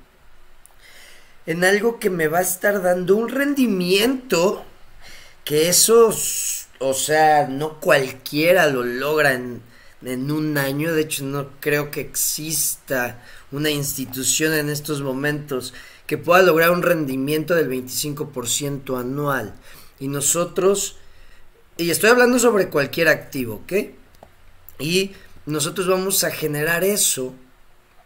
en 1.44 1.64
algo 1.64 1.98
que 1.98 2.08
me 2.08 2.28
va 2.28 2.38
a 2.38 2.42
estar 2.42 2.80
dando 2.82 3.16
un 3.16 3.30
rendimiento 3.30 4.64
que 5.44 5.68
eso, 5.68 6.14
o 6.78 6.94
sea, 6.94 7.48
no 7.48 7.80
cualquiera 7.80 8.68
lo 8.68 8.84
logra 8.84 9.32
en, 9.32 9.60
en 10.02 10.30
un 10.30 10.56
año, 10.56 10.92
de 10.92 11.00
hecho 11.00 11.24
no 11.24 11.48
creo 11.58 11.90
que 11.90 12.02
exista 12.02 13.24
una 13.50 13.70
institución 13.70 14.52
en 14.52 14.68
estos 14.68 15.02
momentos 15.02 15.74
que 16.06 16.16
pueda 16.16 16.42
lograr 16.42 16.70
un 16.70 16.82
rendimiento 16.82 17.54
del 17.56 17.68
25% 17.68 19.00
anual. 19.00 19.54
Y 19.98 20.06
nosotros, 20.06 20.96
y 21.76 21.90
estoy 21.90 22.10
hablando 22.10 22.38
sobre 22.38 22.68
cualquier 22.68 23.08
activo, 23.08 23.62
¿ok? 23.64 23.72
Y 24.78 25.12
nosotros 25.46 25.88
vamos 25.88 26.24
a 26.24 26.30
generar 26.30 26.84
eso 26.84 27.34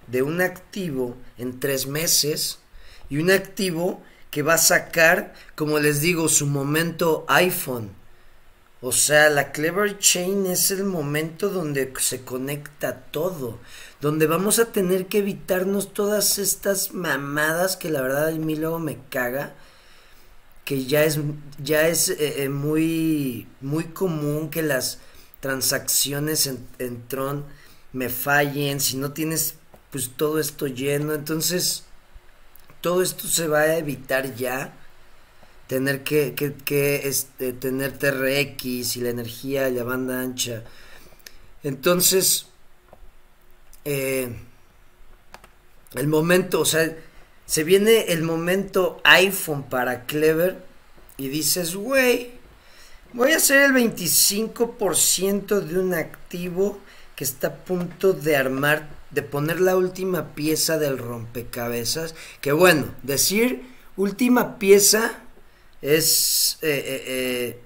de 0.07 0.23
un 0.23 0.41
activo 0.41 1.17
en 1.39 1.61
tres 1.61 1.87
meses 1.87 2.59
y 3.09 3.19
un 3.19 3.31
activo 3.31 4.03
que 4.31 4.43
va 4.43 4.55
a 4.55 4.59
sacar, 4.59 5.35
como 5.55 5.79
les 5.79 6.01
digo, 6.01 6.29
su 6.29 6.47
momento 6.47 7.25
iPhone. 7.29 7.91
O 8.81 8.91
sea, 8.91 9.29
la 9.31 9.53
Clever 9.53 9.99
Chain 9.99 10.47
es 10.47 10.71
el 10.71 10.85
momento 10.85 11.51
donde 11.51 11.93
se 12.01 12.23
conecta 12.23 13.03
todo 13.11 13.59
donde 14.03 14.27
vamos 14.27 14.59
a 14.59 14.67
tener 14.67 15.07
que 15.07 15.19
evitarnos 15.19 15.95
todas 15.95 16.39
estas 16.39 16.93
mamadas 16.93 17.77
que 17.77 17.89
la 17.89 18.03
verdad 18.03 18.29
a 18.29 18.33
mí 18.33 18.57
luego 18.57 18.81
me 18.81 18.99
caga 19.11 19.55
que 20.65 20.85
ya 20.85 21.05
es 21.05 21.21
ya 21.63 21.87
es 21.87 22.09
eh, 22.09 22.43
eh, 22.43 22.49
muy 22.49 23.47
muy 23.61 23.85
común 23.85 24.51
que 24.51 24.63
las 24.63 24.99
transacciones 25.43 26.47
en, 26.47 27.09
Tron 27.09 27.45
me 27.93 28.09
fallen 28.09 28.81
si 28.81 28.97
no 28.97 29.13
tienes 29.13 29.57
pues 29.91 30.13
todo 30.17 30.39
esto 30.39 30.69
lleno 30.69 31.13
entonces 31.13 31.85
todo 32.81 33.03
esto 33.03 33.27
se 33.27 33.49
va 33.49 33.61
a 33.61 33.77
evitar 33.77 34.35
ya 34.37 34.73
tener 35.67 36.05
que, 36.05 36.35
que, 36.35 37.09
este, 37.09 37.53
tener 37.53 37.99
TRX 37.99 38.97
y 38.97 39.01
la 39.01 39.11
energía 39.11 39.69
la 39.71 39.85
banda 39.85 40.21
ancha. 40.21 40.65
Entonces 41.63 42.47
eh, 43.85 44.37
el 45.95 46.09
momento, 46.09 46.61
o 46.61 46.65
sea, 46.65 46.97
se 47.47 47.65
viene 47.65 48.13
el 48.13 48.23
momento 48.23 49.01
iPhone 49.05 49.65
para 49.65 50.07
Clever 50.07 50.65
y 51.17 51.29
dices, 51.29 51.75
güey, 51.75 52.33
voy 53.13 53.33
a 53.33 53.37
hacer 53.37 53.63
el 53.63 53.73
25% 53.73 55.61
de 55.61 55.79
un 55.79 55.95
activo 55.95 56.79
que 57.17 57.25
está 57.25 57.49
a 57.49 57.55
punto 57.57 58.13
de 58.13 58.37
armar, 58.37 58.89
de 59.11 59.23
poner 59.23 59.61
la 59.61 59.77
última 59.77 60.35
pieza 60.35 60.79
del 60.79 60.99
rompecabezas. 60.99 62.15
Que 62.41 62.53
bueno, 62.53 62.87
decir 63.03 63.63
última 63.97 64.59
pieza 64.59 65.13
es, 65.83 66.59
eh, 66.63 66.85
eh, 66.87 67.05
eh, 67.07 67.61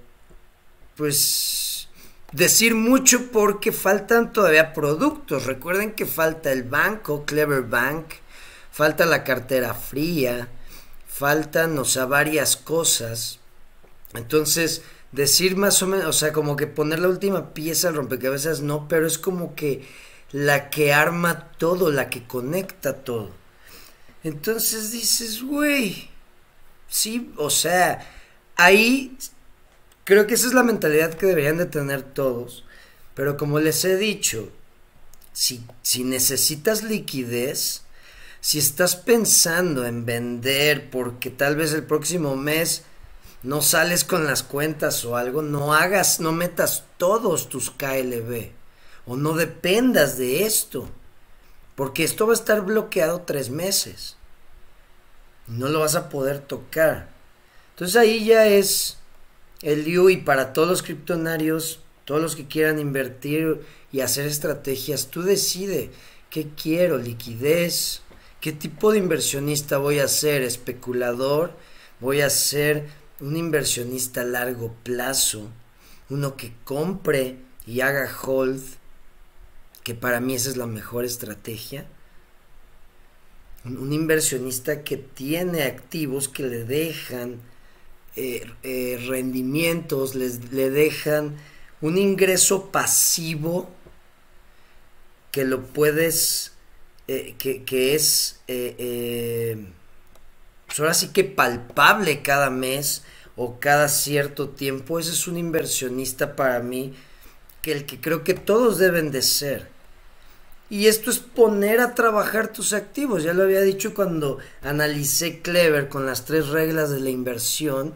pues, 0.95 1.87
decir 2.31 2.75
mucho 2.75 3.31
porque 3.31 3.71
faltan 3.71 4.33
todavía 4.33 4.73
productos. 4.73 5.45
Recuerden 5.45 5.93
que 5.93 6.05
falta 6.05 6.51
el 6.51 6.63
banco, 6.63 7.25
Clever 7.25 7.63
Bank, 7.63 8.05
falta 8.71 9.05
la 9.05 9.23
cartera 9.23 9.73
fría, 9.73 10.49
faltan, 11.07 11.77
o 11.77 11.85
sea, 11.85 12.05
varias 12.05 12.57
cosas. 12.57 13.39
Entonces, 14.13 14.81
decir 15.11 15.55
más 15.55 15.81
o 15.81 15.87
menos, 15.87 16.07
o 16.07 16.13
sea, 16.13 16.33
como 16.33 16.55
que 16.55 16.67
poner 16.67 16.99
la 16.99 17.09
última 17.09 17.53
pieza 17.53 17.89
al 17.89 17.95
rompecabezas, 17.95 18.61
no, 18.61 18.87
pero 18.87 19.07
es 19.07 19.17
como 19.17 19.55
que 19.55 19.85
la 20.31 20.69
que 20.69 20.93
arma 20.93 21.51
todo, 21.57 21.91
la 21.91 22.09
que 22.09 22.25
conecta 22.25 22.93
todo. 22.97 23.31
Entonces 24.23 24.91
dices, 24.91 25.41
güey, 25.41 26.09
sí, 26.87 27.31
o 27.37 27.49
sea, 27.49 28.05
ahí 28.55 29.17
creo 30.03 30.27
que 30.27 30.33
esa 30.33 30.47
es 30.47 30.53
la 30.53 30.63
mentalidad 30.63 31.13
que 31.13 31.25
deberían 31.25 31.57
de 31.57 31.65
tener 31.65 32.01
todos. 32.01 32.65
Pero 33.13 33.37
como 33.37 33.59
les 33.59 33.83
he 33.85 33.95
dicho, 33.97 34.51
si, 35.33 35.63
si 35.81 36.03
necesitas 36.03 36.83
liquidez, 36.83 37.83
si 38.41 38.59
estás 38.59 38.95
pensando 38.95 39.85
en 39.85 40.05
vender 40.05 40.89
porque 40.89 41.29
tal 41.29 41.55
vez 41.55 41.73
el 41.73 41.83
próximo 41.83 42.35
mes 42.35 42.83
no 43.47 43.61
sales 43.61 44.03
con 44.03 44.25
las 44.25 44.43
cuentas 44.43 45.05
o 45.05 45.15
algo, 45.15 45.41
no 45.41 45.73
hagas, 45.73 46.19
no 46.19 46.33
metas 46.33 46.83
todos 46.97 47.47
tus 47.47 47.71
KLB 47.71 48.49
o 49.05 49.15
no 49.15 49.35
dependas 49.37 50.17
de 50.17 50.43
esto, 50.43 50.89
porque 51.73 52.03
esto 52.03 52.27
va 52.27 52.33
a 52.33 52.35
estar 52.35 52.59
bloqueado 52.65 53.21
tres 53.21 53.49
meses. 53.49 54.17
No 55.47 55.69
lo 55.69 55.79
vas 55.79 55.95
a 55.95 56.09
poder 56.09 56.39
tocar. 56.39 57.07
Entonces 57.69 57.95
ahí 57.95 58.25
ya 58.25 58.47
es 58.47 58.97
el 59.61 59.87
y 59.87 60.17
para 60.17 60.51
todos 60.51 60.67
los 60.67 60.83
criptonarios, 60.83 61.79
todos 62.03 62.21
los 62.21 62.35
que 62.35 62.47
quieran 62.47 62.79
invertir 62.79 63.61
y 63.93 64.01
hacer 64.01 64.25
estrategias, 64.25 65.07
tú 65.07 65.21
decide 65.21 65.91
qué 66.29 66.49
quiero, 66.61 66.97
liquidez, 66.97 68.01
qué 68.41 68.51
tipo 68.51 68.91
de 68.91 68.97
inversionista 68.97 69.77
voy 69.77 69.99
a 69.99 70.09
ser, 70.09 70.41
especulador, 70.41 71.53
voy 72.01 72.19
a 72.19 72.29
ser 72.29 73.06
un 73.19 73.35
inversionista 73.35 74.21
a 74.21 74.25
largo 74.25 74.73
plazo, 74.83 75.49
uno 76.09 76.37
que 76.37 76.53
compre 76.63 77.37
y 77.65 77.81
haga 77.81 78.09
hold, 78.23 78.61
que 79.83 79.95
para 79.95 80.19
mí 80.19 80.35
esa 80.35 80.49
es 80.49 80.57
la 80.57 80.67
mejor 80.67 81.05
estrategia. 81.05 81.87
Un 83.65 83.91
inversionista 83.91 84.83
que 84.83 84.97
tiene 84.97 85.63
activos 85.63 86.29
que 86.29 86.43
le 86.43 86.63
dejan 86.63 87.41
eh, 88.15 88.45
eh, 88.63 89.03
rendimientos, 89.07 90.15
les, 90.15 90.51
le 90.51 90.69
dejan 90.69 91.35
un 91.81 91.97
ingreso 91.97 92.71
pasivo 92.71 93.69
que 95.31 95.43
lo 95.43 95.65
puedes, 95.65 96.53
eh, 97.07 97.35
que, 97.37 97.63
que, 97.63 97.95
es 97.95 98.39
pues 100.67 100.79
ahora 100.79 100.93
sí 100.93 101.09
que 101.09 101.23
palpable 101.23 102.21
cada 102.21 102.49
mes 102.49 103.03
o 103.35 103.59
cada 103.59 103.87
cierto 103.87 104.49
tiempo, 104.49 104.99
ese 104.99 105.11
es 105.11 105.27
un 105.27 105.37
inversionista 105.37 106.35
para 106.35 106.59
mí 106.59 106.93
que 107.61 107.71
el 107.71 107.85
que 107.85 107.99
creo 107.99 108.23
que 108.23 108.33
todos 108.33 108.77
deben 108.77 109.11
de 109.11 109.21
ser. 109.21 109.69
Y 110.69 110.87
esto 110.87 111.09
es 111.09 111.19
poner 111.19 111.79
a 111.79 111.95
trabajar 111.95 112.51
tus 112.51 112.73
activos. 112.73 113.23
Ya 113.23 113.33
lo 113.33 113.43
había 113.43 113.61
dicho 113.61 113.93
cuando 113.93 114.39
analicé 114.61 115.41
Clever 115.41 115.87
con 115.87 116.05
las 116.05 116.25
tres 116.25 116.49
reglas 116.49 116.89
de 116.89 116.99
la 116.99 117.09
inversión. 117.09 117.95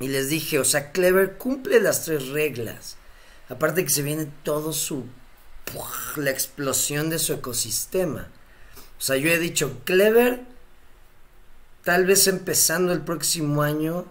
Y 0.00 0.08
les 0.08 0.30
dije, 0.30 0.58
o 0.58 0.64
sea, 0.64 0.92
Clever 0.92 1.36
cumple 1.36 1.80
las 1.80 2.04
tres 2.04 2.28
reglas. 2.28 2.96
Aparte 3.50 3.84
que 3.84 3.90
se 3.90 4.02
viene 4.02 4.28
todo 4.42 4.72
su... 4.72 5.04
la 6.16 6.30
explosión 6.30 7.10
de 7.10 7.18
su 7.18 7.34
ecosistema. 7.34 8.28
O 8.98 9.02
sea, 9.02 9.16
yo 9.16 9.30
he 9.30 9.38
dicho, 9.38 9.80
Clever 9.84 10.40
tal 11.84 12.06
vez 12.06 12.28
empezando 12.28 12.92
el 12.92 13.02
próximo 13.02 13.62
año 13.62 14.04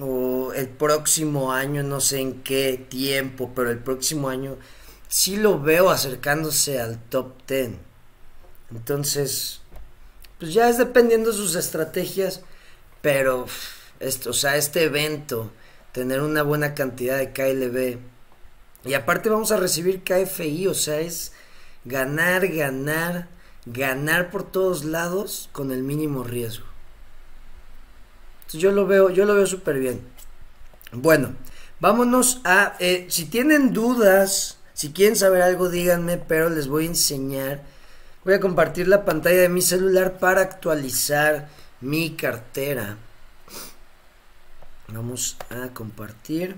o 0.00 0.52
el 0.54 0.68
próximo 0.68 1.52
año, 1.52 1.82
no 1.82 2.00
sé 2.00 2.20
en 2.20 2.42
qué 2.42 2.84
tiempo, 2.88 3.52
pero 3.54 3.70
el 3.70 3.78
próximo 3.78 4.28
año 4.28 4.56
sí 5.08 5.36
lo 5.36 5.60
veo 5.60 5.90
acercándose 5.90 6.80
al 6.80 6.98
top 6.98 7.32
10. 7.46 7.72
Entonces, 8.70 9.60
pues 10.38 10.54
ya 10.54 10.68
es 10.68 10.78
dependiendo 10.78 11.30
de 11.30 11.36
sus 11.36 11.56
estrategias, 11.56 12.42
pero 13.02 13.46
esto, 14.00 14.30
o 14.30 14.34
sea, 14.34 14.56
este 14.56 14.84
evento, 14.84 15.50
tener 15.92 16.20
una 16.20 16.42
buena 16.42 16.74
cantidad 16.74 17.18
de 17.18 17.32
KLB 17.32 17.98
y 18.84 18.94
aparte 18.94 19.28
vamos 19.28 19.50
a 19.50 19.56
recibir 19.56 20.04
KFI, 20.04 20.68
o 20.68 20.74
sea, 20.74 21.00
es 21.00 21.32
ganar, 21.84 22.46
ganar, 22.48 23.28
ganar 23.66 24.30
por 24.30 24.44
todos 24.44 24.84
lados 24.84 25.48
con 25.52 25.72
el 25.72 25.82
mínimo 25.82 26.22
riesgo 26.22 26.67
yo 28.52 28.72
lo 28.72 28.86
veo, 28.86 29.10
yo 29.10 29.24
lo 29.26 29.34
veo 29.34 29.46
súper 29.46 29.78
bien. 29.78 30.00
Bueno, 30.92 31.34
vámonos 31.80 32.40
a, 32.44 32.76
eh, 32.78 33.06
si 33.10 33.26
tienen 33.26 33.72
dudas, 33.72 34.58
si 34.72 34.92
quieren 34.92 35.16
saber 35.16 35.42
algo, 35.42 35.68
díganme, 35.68 36.16
pero 36.16 36.48
les 36.48 36.68
voy 36.68 36.84
a 36.84 36.88
enseñar. 36.88 37.62
Voy 38.24 38.34
a 38.34 38.40
compartir 38.40 38.88
la 38.88 39.04
pantalla 39.04 39.40
de 39.40 39.48
mi 39.48 39.62
celular 39.62 40.18
para 40.18 40.40
actualizar 40.40 41.48
mi 41.80 42.14
cartera. 42.14 42.96
Vamos 44.88 45.36
a 45.50 45.68
compartir. 45.74 46.56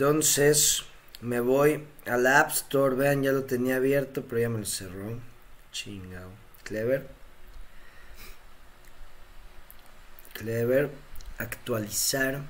Entonces 0.00 0.84
me 1.20 1.40
voy 1.40 1.86
a 2.06 2.16
la 2.16 2.40
App 2.40 2.52
Store. 2.52 2.96
Vean, 2.96 3.22
ya 3.22 3.32
lo 3.32 3.44
tenía 3.44 3.76
abierto, 3.76 4.24
pero 4.26 4.40
ya 4.40 4.48
me 4.48 4.58
lo 4.60 4.64
cerró. 4.64 5.20
Chingao. 5.72 6.30
Clever. 6.64 7.06
Clever. 10.32 10.90
Actualizar. 11.36 12.40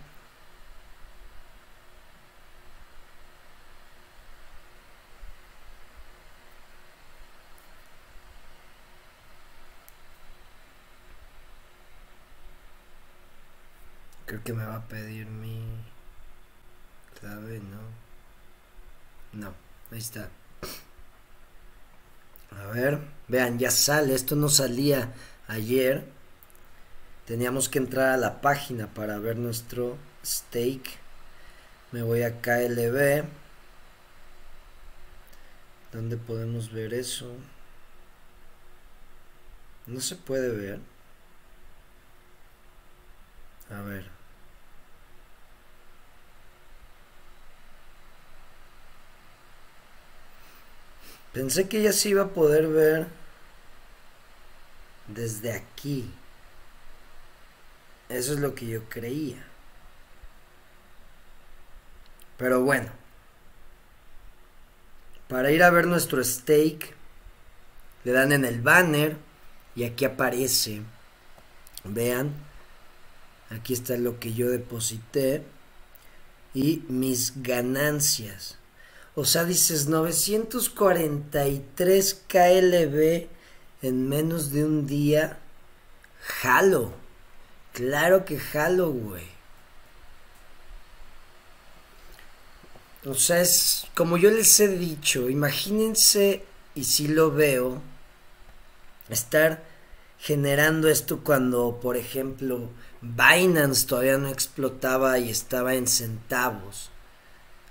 Creo 14.26 14.44
que 14.44 14.52
me 14.52 14.64
va 14.64 14.76
a 14.76 14.86
pedir 14.86 15.26
mi 15.26 15.59
clave, 17.20 17.60
no. 17.60 19.40
No, 19.40 19.54
ahí 19.90 19.98
está. 19.98 20.28
A 22.50 22.66
ver, 22.68 23.00
vean, 23.28 23.58
ya 23.58 23.70
sale. 23.70 24.14
Esto 24.14 24.36
no 24.36 24.48
salía 24.48 25.12
ayer. 25.46 26.04
Teníamos 27.26 27.68
que 27.68 27.78
entrar 27.78 28.08
a 28.08 28.16
la 28.16 28.40
página 28.40 28.88
para 28.88 29.18
ver 29.18 29.36
nuestro 29.36 29.96
stake. 30.24 30.98
Me 31.92 32.02
voy 32.02 32.22
a 32.22 32.40
KLB. 32.40 33.24
¿Dónde 35.92 36.16
podemos 36.16 36.72
ver 36.72 36.94
eso? 36.94 37.32
No 39.86 40.00
se 40.00 40.16
puede 40.16 40.50
ver. 40.50 40.80
A 43.70 43.82
ver. 43.82 44.19
Pensé 51.32 51.68
que 51.68 51.82
ya 51.82 51.92
se 51.92 52.10
iba 52.10 52.22
a 52.24 52.28
poder 52.28 52.66
ver 52.66 53.06
desde 55.06 55.52
aquí. 55.52 56.10
Eso 58.08 58.32
es 58.32 58.40
lo 58.40 58.54
que 58.54 58.66
yo 58.66 58.88
creía. 58.88 59.44
Pero 62.36 62.62
bueno. 62.62 62.90
Para 65.28 65.52
ir 65.52 65.62
a 65.62 65.70
ver 65.70 65.86
nuestro 65.86 66.24
stake, 66.24 66.92
le 68.02 68.10
dan 68.10 68.32
en 68.32 68.44
el 68.44 68.60
banner 68.60 69.16
y 69.76 69.84
aquí 69.84 70.04
aparece. 70.04 70.82
Vean, 71.84 72.34
aquí 73.50 73.72
está 73.72 73.96
lo 73.96 74.18
que 74.18 74.34
yo 74.34 74.50
deposité 74.50 75.44
y 76.52 76.82
mis 76.88 77.42
ganancias. 77.42 78.59
O 79.14 79.24
sea, 79.24 79.44
dices 79.44 79.86
943 79.88 82.22
KLB 82.28 83.28
en 83.82 84.08
menos 84.08 84.52
de 84.52 84.64
un 84.64 84.86
día. 84.86 85.38
Jalo. 86.22 86.92
Claro 87.72 88.24
que 88.24 88.38
jalo, 88.38 88.90
güey. 88.90 89.28
O 93.06 93.14
sea, 93.14 93.40
es 93.40 93.86
como 93.94 94.18
yo 94.18 94.30
les 94.30 94.60
he 94.60 94.68
dicho, 94.68 95.30
imagínense, 95.30 96.44
y 96.74 96.84
si 96.84 97.08
lo 97.08 97.30
veo, 97.30 97.80
estar 99.08 99.62
generando 100.18 100.88
esto 100.88 101.20
cuando, 101.24 101.80
por 101.80 101.96
ejemplo, 101.96 102.68
Binance 103.00 103.86
todavía 103.86 104.18
no 104.18 104.28
explotaba 104.28 105.18
y 105.18 105.30
estaba 105.30 105.74
en 105.74 105.86
centavos. 105.86 106.90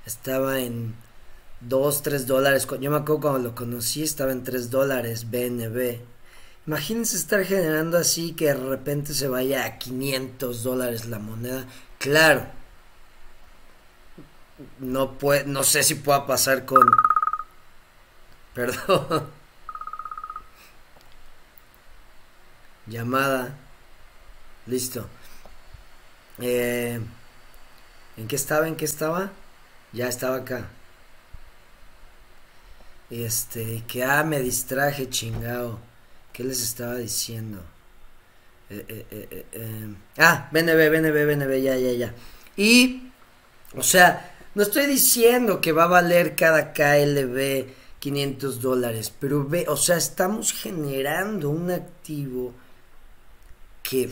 Estaba 0.06 0.60
en 0.60 0.96
2, 1.62 2.02
3 2.04 2.28
dólares. 2.28 2.68
Yo 2.80 2.92
me 2.92 2.98
acuerdo 2.98 3.22
cuando 3.22 3.50
lo 3.50 3.56
conocí, 3.56 4.04
estaba 4.04 4.32
en 4.32 4.44
3 4.44 4.70
dólares 4.70 5.30
BNB. 5.30 6.00
Imagínense 6.68 7.16
estar 7.18 7.44
generando 7.46 7.98
así 7.98 8.34
que 8.34 8.46
de 8.46 8.54
repente 8.54 9.14
se 9.14 9.28
vaya 9.28 9.66
a 9.66 9.78
500 9.78 10.64
dólares 10.64 11.06
la 11.06 11.20
moneda. 11.20 11.66
Claro. 11.98 12.46
No, 14.80 15.18
puede, 15.18 15.46
no 15.46 15.64
sé 15.64 15.84
si 15.84 15.96
pueda 15.96 16.28
pasar 16.28 16.66
con... 16.66 16.86
Perdón. 18.54 19.28
Llamada. 22.88 23.56
Listo. 24.66 25.08
Eh, 26.40 27.00
¿En 28.18 28.28
qué 28.28 28.36
estaba? 28.36 28.68
¿En 28.68 28.76
qué 28.76 28.86
estaba? 28.86 29.32
Ya 29.94 30.08
estaba 30.08 30.38
acá. 30.38 30.68
Este, 33.10 33.84
que 33.88 34.04
ah, 34.04 34.24
me 34.24 34.40
distraje, 34.40 35.10
chingado. 35.10 35.80
¿Qué 36.32 36.44
les 36.44 36.62
estaba 36.62 36.96
diciendo? 36.96 37.60
Eh, 38.70 38.86
eh, 38.88 39.46
eh, 39.52 39.96
ah, 40.20 40.48
BNB, 40.52 40.90
BNB, 40.90 41.26
BNB, 41.26 41.62
ya, 41.62 41.76
ya, 41.76 41.92
ya. 41.92 42.14
Y, 42.56 43.10
o 43.76 43.82
sea, 43.82 44.36
no 44.54 44.64
estoy 44.64 44.86
diciendo 44.86 45.60
que 45.60 45.72
va 45.72 45.86
a 45.86 45.88
valer 45.88 46.36
cada 46.36 46.72
KLB 46.72 47.68
500 48.00 48.62
dólares, 48.62 49.12
pero 49.20 49.46
ve, 49.46 49.66
o 49.68 49.76
sea, 49.76 49.98
estamos 49.98 50.54
generando 50.54 51.50
un 51.50 51.72
activo 51.72 52.54
que, 53.84 54.10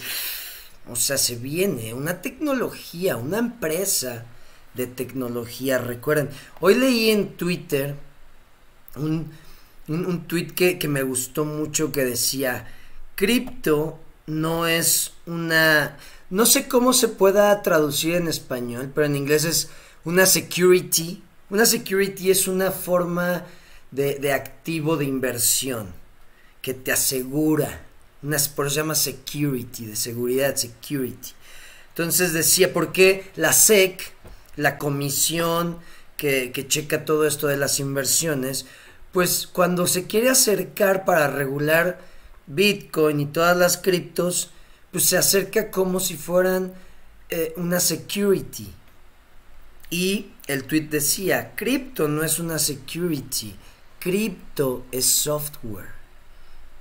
o 0.90 0.96
sea, 0.96 1.18
se 1.18 1.36
viene 1.36 1.94
una 1.94 2.22
tecnología, 2.22 3.16
una 3.16 3.38
empresa 3.38 4.26
de 4.74 4.88
tecnología. 4.88 5.78
Recuerden, 5.78 6.30
hoy 6.60 6.76
leí 6.76 7.12
en 7.12 7.38
Twitter 7.38 7.96
un, 9.00 9.32
un, 9.88 10.28
tweet 10.28 10.48
que, 10.48 10.78
que 10.78 10.88
me 10.88 11.04
gustó 11.04 11.46
mucho 11.46 11.92
que 11.92 12.06
decía, 12.06 12.68
cripto 13.16 14.00
no 14.26 14.68
es 14.68 15.14
una... 15.26 15.98
No 16.30 16.46
sé 16.46 16.68
cómo 16.68 16.92
se 16.92 17.08
pueda 17.08 17.62
traducir 17.62 18.16
en 18.16 18.28
español, 18.28 18.92
pero 18.94 19.08
en 19.08 19.16
inglés 19.16 19.46
es 19.46 19.70
una 20.04 20.26
security. 20.26 21.24
Una 21.50 21.66
security 21.66 22.32
es 22.32 22.48
una 22.50 22.72
forma 22.72 23.46
de, 23.92 24.16
de 24.16 24.34
activo 24.34 24.98
de 24.98 25.06
inversión 25.06 25.88
que 26.62 26.74
te 26.74 26.92
asegura. 26.92 27.82
Una, 28.22 28.38
por 28.56 28.68
eso 28.68 28.74
se 28.74 28.82
llama 28.82 28.96
security, 28.96 29.86
de 29.86 29.96
seguridad, 29.96 30.56
security. 30.56 31.32
Entonces 31.90 32.34
decía, 32.34 32.74
¿por 32.74 32.92
qué 32.92 33.32
la 33.38 33.54
SEC, 33.54 34.12
la 34.58 34.78
comisión 34.78 35.78
que, 36.18 36.52
que 36.52 36.68
checa 36.68 37.06
todo 37.06 37.26
esto 37.26 37.48
de 37.48 37.58
las 37.58 37.80
inversiones, 37.80 38.66
pues 39.18 39.48
cuando 39.48 39.88
se 39.88 40.06
quiere 40.06 40.30
acercar 40.30 41.04
para 41.04 41.26
regular 41.26 42.00
Bitcoin 42.46 43.20
y 43.20 43.26
todas 43.26 43.58
las 43.58 43.76
criptos, 43.76 44.52
pues 44.92 45.06
se 45.06 45.18
acerca 45.18 45.72
como 45.72 46.00
si 46.00 46.16
fueran 46.16 46.72
eh, 47.30 47.52
una 47.58 47.80
security. 47.80 48.72
Y 49.90 50.34
el 50.46 50.66
tweet 50.66 50.90
decía, 50.90 51.56
cripto 51.56 52.08
no 52.08 52.24
es 52.24 52.38
una 52.38 52.60
security, 52.60 53.56
cripto 53.98 54.86
es 54.92 55.08
software. 55.08 55.90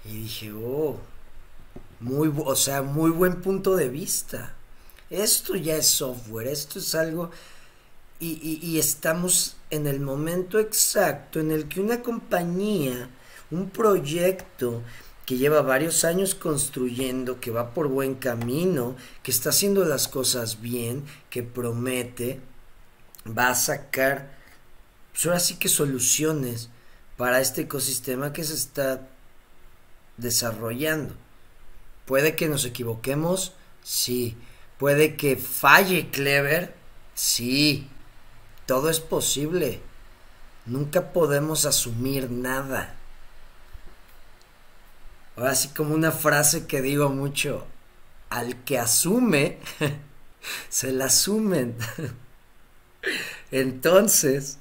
Y 0.05 0.25
dije, 0.25 0.53
oh, 0.53 1.01
muy, 2.01 2.31
o 2.37 2.55
sea, 2.55 2.83
muy 2.83 3.13
buen 3.13 3.41
punto 3.41 3.77
de 3.77 3.89
vista. 3.89 4.53
Esto 5.09 5.57
ya 5.57 5.77
es 5.77 5.87
software, 5.87 6.49
esto 6.49 6.81
es 6.81 6.95
algo 6.95 7.31
y, 8.21 8.79
estamos 8.79 9.56
en 9.71 9.87
el 9.87 10.01
momento 10.01 10.59
exacto 10.59 11.41
en 11.41 11.51
el 11.51 11.69
que 11.69 11.81
una 11.81 12.03
compañía, 12.03 13.09
un 13.51 13.71
proyecto 13.71 14.83
que 15.25 15.37
lleva 15.37 15.61
varios 15.63 16.05
años 16.05 16.35
construyendo, 16.37 17.41
que 17.41 17.51
va 17.51 17.75
por 17.75 17.89
buen 17.89 18.15
camino, 18.15 18.95
que 19.25 19.33
está 19.33 19.51
haciendo 19.51 19.85
las 19.85 20.07
cosas 20.07 20.61
bien, 20.61 21.05
que 21.31 21.43
promete, 21.43 22.41
va 23.27 23.49
a 23.49 23.55
sacar, 23.57 24.37
pues 25.13 25.27
ahora 25.27 25.41
sí 25.41 25.57
que 25.57 25.69
soluciones 25.69 26.71
para 27.17 27.41
este 27.41 27.63
ecosistema 27.63 28.33
que 28.33 28.45
se 28.45 28.55
está 28.55 29.09
desarrollando. 30.17 31.15
Puede 32.05 32.37
que 32.37 32.49
nos 32.49 32.65
equivoquemos, 32.65 33.53
sí. 33.83 34.37
Puede 34.79 35.17
que 35.17 35.37
falle 35.37 36.11
Clever, 36.11 36.75
sí. 37.15 37.89
Todo 38.67 38.91
es 38.91 39.01
posible. 39.01 39.81
Nunca 40.67 41.13
podemos 41.13 41.65
asumir 41.65 42.31
nada. 42.31 42.95
Ahora 45.37 45.55
sí 45.55 45.69
como 45.69 45.95
una 45.95 46.13
frase 46.13 46.67
que 46.67 46.81
digo 46.81 47.11
mucho, 47.11 47.67
al 48.31 48.65
que 48.65 48.79
asume, 48.79 49.59
se 50.69 50.93
la 50.93 51.07
asumen. 51.07 51.77
Entonces, 53.53 54.59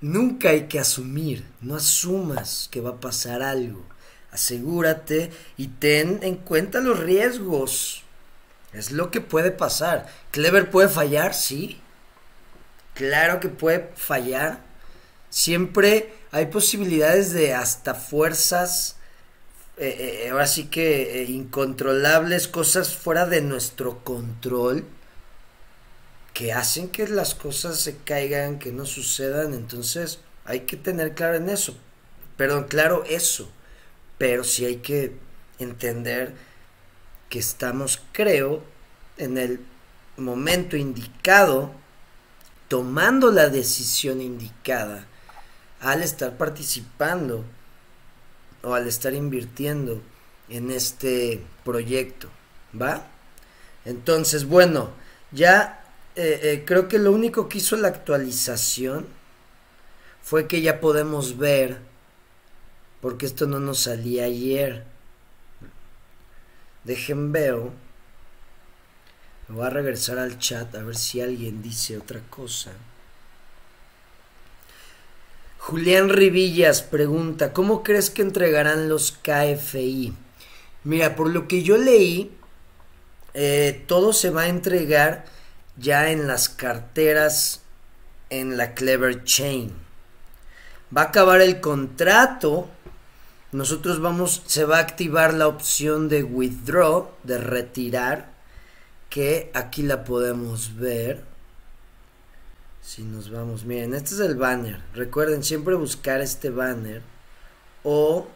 nunca 0.00 0.50
hay 0.50 0.66
que 0.66 0.80
asumir, 0.80 1.46
no 1.60 1.76
asumas 1.76 2.68
que 2.72 2.80
va 2.80 2.90
a 2.90 3.00
pasar 3.00 3.42
algo. 3.42 3.84
Asegúrate 4.32 5.30
y 5.58 5.68
ten 5.68 6.20
en 6.22 6.36
cuenta 6.36 6.80
los 6.80 6.98
riesgos. 6.98 8.02
Es 8.72 8.90
lo 8.90 9.10
que 9.10 9.20
puede 9.20 9.50
pasar. 9.50 10.08
¿Clever 10.30 10.70
puede 10.70 10.88
fallar? 10.88 11.34
Sí. 11.34 11.81
Claro 12.94 13.40
que 13.40 13.48
puede 13.48 13.90
fallar. 13.96 14.60
Siempre 15.30 16.12
hay 16.30 16.46
posibilidades 16.46 17.32
de 17.32 17.54
hasta 17.54 17.94
fuerzas, 17.94 18.96
eh, 19.78 20.24
eh, 20.26 20.30
ahora 20.30 20.46
sí 20.46 20.66
que 20.66 21.22
eh, 21.22 21.24
incontrolables, 21.24 22.48
cosas 22.48 22.94
fuera 22.94 23.26
de 23.26 23.40
nuestro 23.40 24.04
control, 24.04 24.84
que 26.34 26.52
hacen 26.52 26.88
que 26.88 27.06
las 27.08 27.34
cosas 27.34 27.78
se 27.80 27.96
caigan, 27.98 28.58
que 28.58 28.72
no 28.72 28.86
sucedan. 28.86 29.54
Entonces 29.54 30.20
hay 30.44 30.60
que 30.60 30.76
tener 30.76 31.14
claro 31.14 31.36
en 31.36 31.48
eso. 31.48 31.76
Perdón, 32.36 32.64
claro 32.64 33.04
eso. 33.06 33.50
Pero 34.18 34.44
sí 34.44 34.64
hay 34.64 34.76
que 34.76 35.16
entender 35.58 36.34
que 37.28 37.38
estamos, 37.38 38.02
creo, 38.12 38.62
en 39.16 39.38
el 39.38 39.60
momento 40.16 40.76
indicado 40.76 41.81
tomando 42.72 43.30
la 43.30 43.50
decisión 43.50 44.22
indicada 44.22 45.04
al 45.82 46.02
estar 46.02 46.38
participando 46.38 47.44
o 48.62 48.72
al 48.72 48.88
estar 48.88 49.12
invirtiendo 49.12 50.00
en 50.48 50.70
este 50.70 51.44
proyecto, 51.66 52.30
¿va? 52.80 53.06
Entonces, 53.84 54.46
bueno, 54.46 54.88
ya 55.32 55.84
eh, 56.16 56.40
eh, 56.42 56.62
creo 56.64 56.88
que 56.88 56.98
lo 56.98 57.12
único 57.12 57.46
que 57.46 57.58
hizo 57.58 57.76
la 57.76 57.88
actualización 57.88 59.06
fue 60.22 60.48
que 60.48 60.62
ya 60.62 60.80
podemos 60.80 61.36
ver, 61.36 61.76
porque 63.02 63.26
esto 63.26 63.46
no 63.46 63.60
nos 63.60 63.80
salía 63.80 64.24
ayer. 64.24 64.86
Dejen 66.84 67.32
veo 67.32 67.70
voy 69.48 69.66
a 69.66 69.70
regresar 69.70 70.18
al 70.18 70.38
chat 70.38 70.74
a 70.74 70.82
ver 70.82 70.96
si 70.96 71.20
alguien 71.20 71.62
dice 71.62 71.98
otra 71.98 72.20
cosa. 72.30 72.72
Julián 75.58 76.08
Rivillas 76.08 76.82
pregunta, 76.82 77.52
¿cómo 77.52 77.82
crees 77.82 78.10
que 78.10 78.22
entregarán 78.22 78.88
los 78.88 79.12
KFI? 79.12 80.12
Mira, 80.84 81.14
por 81.14 81.30
lo 81.30 81.46
que 81.46 81.62
yo 81.62 81.76
leí, 81.76 82.32
eh, 83.34 83.84
todo 83.86 84.12
se 84.12 84.30
va 84.30 84.42
a 84.42 84.48
entregar 84.48 85.24
ya 85.76 86.10
en 86.10 86.26
las 86.26 86.48
carteras 86.48 87.62
en 88.30 88.56
la 88.56 88.74
Clever 88.74 89.22
Chain. 89.24 89.72
Va 90.96 91.02
a 91.02 91.06
acabar 91.06 91.40
el 91.40 91.60
contrato 91.60 92.68
nosotros 93.52 94.00
vamos, 94.00 94.42
se 94.46 94.64
va 94.64 94.78
a 94.78 94.80
activar 94.80 95.34
la 95.34 95.46
opción 95.46 96.08
de 96.08 96.22
withdraw, 96.22 97.10
de 97.22 97.36
retirar, 97.36 98.31
que 99.12 99.50
aquí 99.52 99.82
la 99.82 100.04
podemos 100.04 100.76
ver. 100.76 101.22
Si 102.80 103.02
nos 103.02 103.30
vamos, 103.30 103.66
miren, 103.66 103.92
este 103.92 104.14
es 104.14 104.20
el 104.20 104.36
banner. 104.36 104.80
Recuerden 104.94 105.44
siempre 105.44 105.74
buscar 105.74 106.22
este 106.22 106.48
banner 106.48 107.02
o 107.84 108.26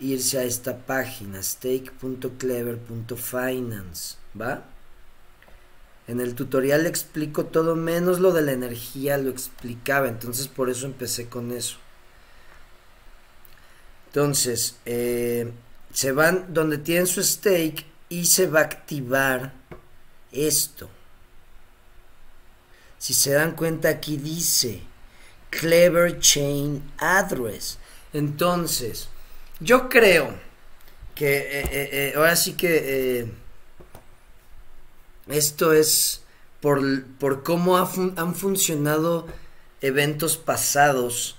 irse 0.00 0.38
a 0.38 0.44
esta 0.44 0.78
página, 0.78 1.42
stake.clever.finance, 1.42 4.16
¿va? 4.40 4.64
En 6.08 6.20
el 6.20 6.34
tutorial 6.36 6.86
explico 6.86 7.44
todo 7.44 7.76
menos 7.76 8.18
lo 8.18 8.32
de 8.32 8.40
la 8.40 8.52
energía, 8.52 9.18
lo 9.18 9.28
explicaba, 9.28 10.08
entonces 10.08 10.48
por 10.48 10.70
eso 10.70 10.86
empecé 10.86 11.28
con 11.28 11.52
eso. 11.52 11.76
Entonces, 14.06 14.78
eh, 14.86 15.52
se 15.92 16.12
van 16.12 16.54
donde 16.54 16.78
tienen 16.78 17.06
su 17.06 17.22
stake 17.22 17.84
y 18.08 18.24
se 18.24 18.46
va 18.46 18.60
a 18.60 18.64
activar 18.64 19.60
esto. 20.32 20.88
Si 22.98 23.14
se 23.14 23.32
dan 23.32 23.52
cuenta 23.52 23.88
aquí 23.88 24.16
dice 24.16 24.82
Clever 25.50 26.18
Chain 26.20 26.82
Address. 26.98 27.78
Entonces, 28.12 29.08
yo 29.60 29.88
creo 29.88 30.34
que 31.14 31.36
eh, 31.36 31.68
eh, 31.72 32.12
ahora 32.16 32.36
sí 32.36 32.54
que 32.54 33.30
esto 35.28 35.72
es 35.72 36.22
por, 36.60 37.04
por 37.18 37.42
cómo 37.42 37.76
han 37.76 38.34
funcionado 38.34 39.26
eventos 39.80 40.36
pasados 40.36 41.36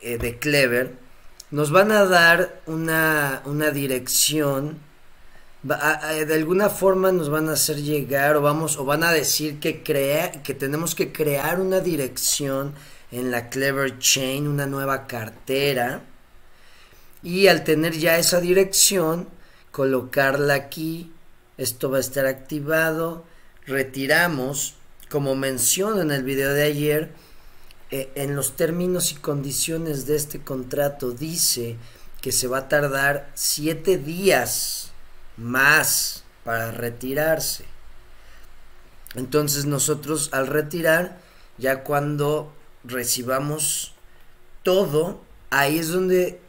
de 0.00 0.38
Clever 0.38 0.94
nos 1.50 1.72
van 1.72 1.90
a 1.90 2.04
dar 2.04 2.60
una, 2.66 3.42
una 3.44 3.70
dirección, 3.70 4.78
de 5.62 6.34
alguna 6.34 6.70
forma 6.70 7.12
nos 7.12 7.28
van 7.28 7.48
a 7.48 7.52
hacer 7.52 7.76
llegar 7.76 8.36
o 8.36 8.42
vamos 8.42 8.78
o 8.78 8.84
van 8.84 9.04
a 9.04 9.12
decir 9.12 9.60
que 9.60 9.82
crea, 9.82 10.42
que 10.42 10.54
tenemos 10.54 10.94
que 10.94 11.12
crear 11.12 11.60
una 11.60 11.80
dirección 11.80 12.74
en 13.12 13.30
la 13.30 13.50
Clever 13.50 13.98
Chain, 13.98 14.48
una 14.48 14.66
nueva 14.66 15.06
cartera. 15.06 16.02
Y 17.22 17.48
al 17.48 17.64
tener 17.64 17.92
ya 17.92 18.18
esa 18.18 18.40
dirección 18.40 19.28
colocarla 19.70 20.54
aquí, 20.54 21.12
esto 21.58 21.90
va 21.90 21.98
a 21.98 22.00
estar 22.00 22.26
activado, 22.26 23.24
retiramos 23.66 24.76
como 25.10 25.34
menciono 25.34 26.00
en 26.00 26.10
el 26.12 26.22
video 26.22 26.54
de 26.54 26.62
ayer 26.62 27.10
eh, 27.90 28.10
en 28.14 28.36
los 28.36 28.56
términos 28.56 29.10
y 29.12 29.16
condiciones 29.16 30.06
de 30.06 30.16
este 30.16 30.40
contrato 30.40 31.10
dice 31.10 31.76
que 32.20 32.30
se 32.30 32.46
va 32.46 32.58
a 32.58 32.68
tardar 32.68 33.30
siete 33.34 33.98
días 33.98 34.89
más 35.40 36.24
para 36.44 36.70
retirarse. 36.70 37.64
Entonces 39.14 39.64
nosotros 39.64 40.28
al 40.32 40.46
retirar, 40.46 41.18
ya 41.58 41.82
cuando 41.82 42.52
recibamos 42.84 43.94
todo, 44.62 45.20
ahí 45.50 45.78
es 45.78 45.88
donde 45.88 46.40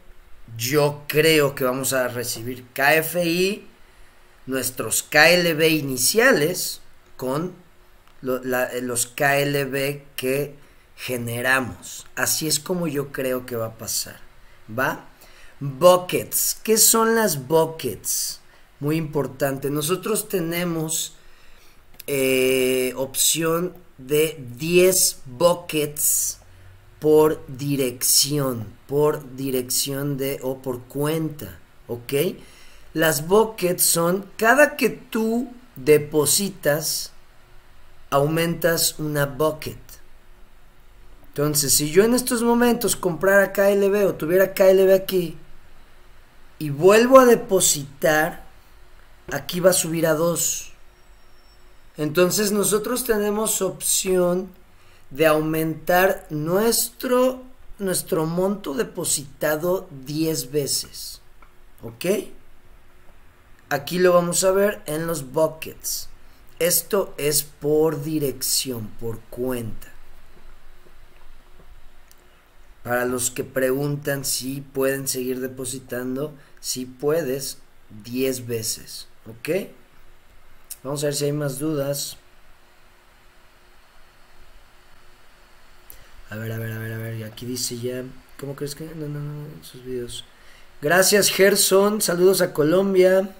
yo 0.56 1.04
creo 1.08 1.54
que 1.54 1.64
vamos 1.64 1.92
a 1.92 2.08
recibir 2.08 2.64
KFI, 2.74 3.66
nuestros 4.46 5.02
KLB 5.02 5.62
iniciales, 5.70 6.80
con 7.16 7.54
los 8.20 9.06
KLB 9.06 10.02
que 10.16 10.54
generamos. 10.96 12.06
Así 12.14 12.46
es 12.46 12.60
como 12.60 12.86
yo 12.86 13.10
creo 13.10 13.46
que 13.46 13.56
va 13.56 13.66
a 13.66 13.78
pasar. 13.78 14.20
¿Va? 14.78 15.08
Buckets. 15.58 16.58
¿Qué 16.62 16.76
son 16.76 17.14
las 17.14 17.46
buckets? 17.48 18.41
Muy 18.82 18.96
importante. 18.96 19.70
Nosotros 19.70 20.28
tenemos 20.28 21.14
eh, 22.08 22.92
opción 22.96 23.74
de 23.96 24.44
10 24.58 25.18
buckets 25.24 26.40
por 26.98 27.46
dirección. 27.46 28.66
Por 28.88 29.36
dirección 29.36 30.16
de 30.16 30.40
o 30.42 30.58
por 30.58 30.82
cuenta. 30.82 31.60
¿Ok? 31.86 32.12
Las 32.92 33.28
buckets 33.28 33.84
son 33.84 34.26
cada 34.36 34.74
que 34.74 34.90
tú 34.90 35.52
depositas, 35.76 37.12
aumentas 38.10 38.98
una 38.98 39.26
bucket. 39.26 39.78
Entonces, 41.28 41.72
si 41.72 41.92
yo 41.92 42.02
en 42.02 42.14
estos 42.14 42.42
momentos 42.42 42.96
comprara 42.96 43.52
KLB 43.52 44.08
o 44.08 44.14
tuviera 44.14 44.54
KLB 44.54 44.92
aquí 44.92 45.36
y 46.58 46.70
vuelvo 46.70 47.20
a 47.20 47.26
depositar, 47.26 48.41
aquí 49.32 49.60
va 49.60 49.70
a 49.70 49.74
subir 49.74 50.06
a 50.06 50.14
2. 50.14 50.72
Entonces 51.96 52.52
nosotros 52.52 53.04
tenemos 53.04 53.62
opción 53.62 54.48
de 55.10 55.26
aumentar 55.26 56.26
nuestro, 56.30 57.42
nuestro 57.78 58.26
monto 58.26 58.74
depositado 58.74 59.88
10 60.04 60.52
veces. 60.52 61.20
¿Ok? 61.82 62.04
Aquí 63.68 63.98
lo 63.98 64.12
vamos 64.12 64.44
a 64.44 64.52
ver 64.52 64.82
en 64.86 65.06
los 65.06 65.32
buckets. 65.32 66.08
Esto 66.58 67.14
es 67.16 67.42
por 67.42 68.02
dirección, 68.02 68.88
por 69.00 69.18
cuenta. 69.30 69.88
Para 72.82 73.06
los 73.06 73.30
que 73.30 73.44
preguntan 73.44 74.24
si 74.24 74.60
pueden 74.60 75.08
seguir 75.08 75.40
depositando, 75.40 76.34
si 76.60 76.84
puedes, 76.84 77.58
10 78.04 78.46
veces. 78.46 79.08
¿Ok? 79.26 79.68
Vamos 80.82 81.02
a 81.02 81.06
ver 81.06 81.14
si 81.14 81.24
hay 81.26 81.32
más 81.32 81.58
dudas. 81.58 82.16
A 86.30 86.36
ver, 86.36 86.50
a 86.50 86.58
ver, 86.58 86.72
a 86.72 86.78
ver, 86.78 86.92
a 86.92 86.96
ver. 86.98 87.24
Aquí 87.24 87.46
dice 87.46 87.78
ya. 87.78 88.02
¿Cómo 88.40 88.56
crees 88.56 88.74
que.? 88.74 88.84
No, 88.84 89.06
no, 89.06 89.20
no, 89.20 89.46
sus 89.62 89.84
videos. 89.84 90.24
Gracias, 90.80 91.30
Gerson. 91.30 92.00
Saludos 92.00 92.40
a 92.40 92.52
Colombia. 92.52 93.30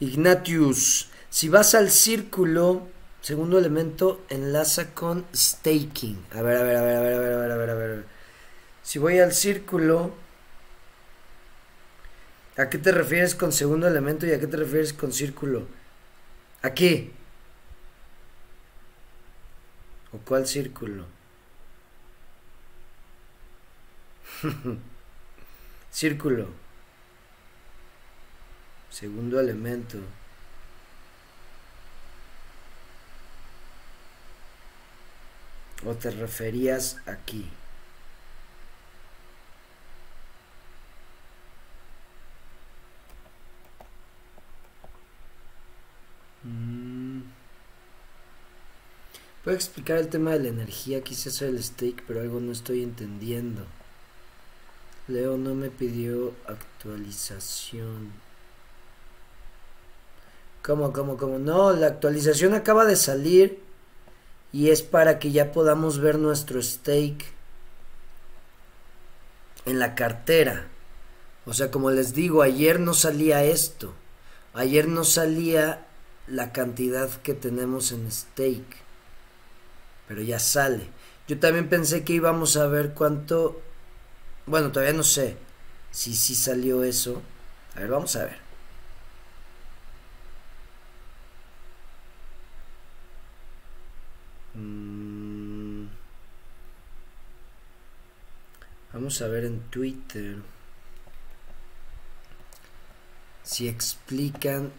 Ignatius. 0.00 1.08
Si 1.30 1.48
vas 1.48 1.74
al 1.74 1.90
círculo, 1.90 2.86
segundo 3.20 3.58
elemento, 3.58 4.22
enlaza 4.28 4.94
con 4.94 5.24
staking. 5.34 6.26
A 6.32 6.42
ver, 6.42 6.58
a 6.58 6.62
ver, 6.62 6.76
a 6.76 6.82
ver, 6.82 6.96
a 6.96 7.00
ver, 7.00 7.14
a 7.14 7.18
ver, 7.18 7.50
a 7.50 7.56
ver, 7.56 7.70
a 7.70 7.74
ver. 7.74 8.04
Si 8.82 8.98
voy 8.98 9.18
al 9.18 9.32
círculo, 9.32 10.14
¿a 12.56 12.70
qué 12.70 12.78
te 12.78 12.92
refieres 12.92 13.34
con 13.34 13.52
segundo 13.52 13.88
elemento 13.88 14.26
y 14.26 14.32
a 14.32 14.40
qué 14.40 14.46
te 14.46 14.56
refieres 14.56 14.92
con 14.92 15.12
círculo? 15.12 15.66
Aquí. 16.62 17.12
¿O 20.12 20.18
cuál 20.18 20.46
círculo? 20.46 21.06
círculo. 25.90 26.48
Segundo 28.90 29.40
elemento. 29.40 29.98
¿O 35.84 35.94
te 35.94 36.10
referías 36.10 36.96
aquí? 37.06 37.50
Puedo 49.44 49.58
explicar 49.58 49.98
el 49.98 50.08
tema 50.08 50.30
de 50.30 50.38
la 50.38 50.48
energía, 50.48 51.04
quise 51.04 51.28
hacer 51.28 51.50
el 51.50 51.62
stake, 51.62 52.02
pero 52.06 52.22
algo 52.22 52.40
no 52.40 52.50
estoy 52.50 52.82
entendiendo. 52.82 53.66
Leo 55.06 55.36
no 55.36 55.54
me 55.54 55.68
pidió 55.68 56.32
actualización. 56.48 58.10
¿Cómo, 60.62 60.94
cómo, 60.94 61.18
cómo? 61.18 61.38
No, 61.38 61.74
la 61.74 61.88
actualización 61.88 62.54
acaba 62.54 62.86
de 62.86 62.96
salir 62.96 63.60
y 64.50 64.70
es 64.70 64.80
para 64.80 65.18
que 65.18 65.30
ya 65.30 65.52
podamos 65.52 65.98
ver 65.98 66.18
nuestro 66.18 66.62
stake 66.62 67.26
en 69.66 69.78
la 69.78 69.94
cartera. 69.94 70.68
O 71.44 71.52
sea, 71.52 71.70
como 71.70 71.90
les 71.90 72.14
digo, 72.14 72.40
ayer 72.40 72.80
no 72.80 72.94
salía 72.94 73.44
esto. 73.44 73.92
Ayer 74.54 74.88
no 74.88 75.04
salía 75.04 75.86
la 76.26 76.50
cantidad 76.50 77.10
que 77.20 77.34
tenemos 77.34 77.92
en 77.92 78.10
stake 78.10 78.84
pero 80.08 80.22
ya 80.22 80.38
sale. 80.38 80.88
Yo 81.28 81.38
también 81.38 81.68
pensé 81.68 82.04
que 82.04 82.14
íbamos 82.14 82.56
a 82.56 82.66
ver 82.66 82.94
cuánto, 82.94 83.60
bueno, 84.46 84.72
todavía 84.72 84.94
no 84.94 85.02
sé 85.04 85.36
si 85.90 86.14
sí 86.14 86.34
salió 86.34 86.84
eso. 86.84 87.22
A 87.76 87.80
ver, 87.80 87.90
vamos 87.90 88.14
a 88.16 88.24
ver. 88.24 88.38
Mm. 94.54 95.86
Vamos 98.92 99.20
a 99.22 99.28
ver 99.28 99.44
en 99.44 99.60
Twitter. 99.70 100.36
si 103.44 103.68
explican 103.68 104.72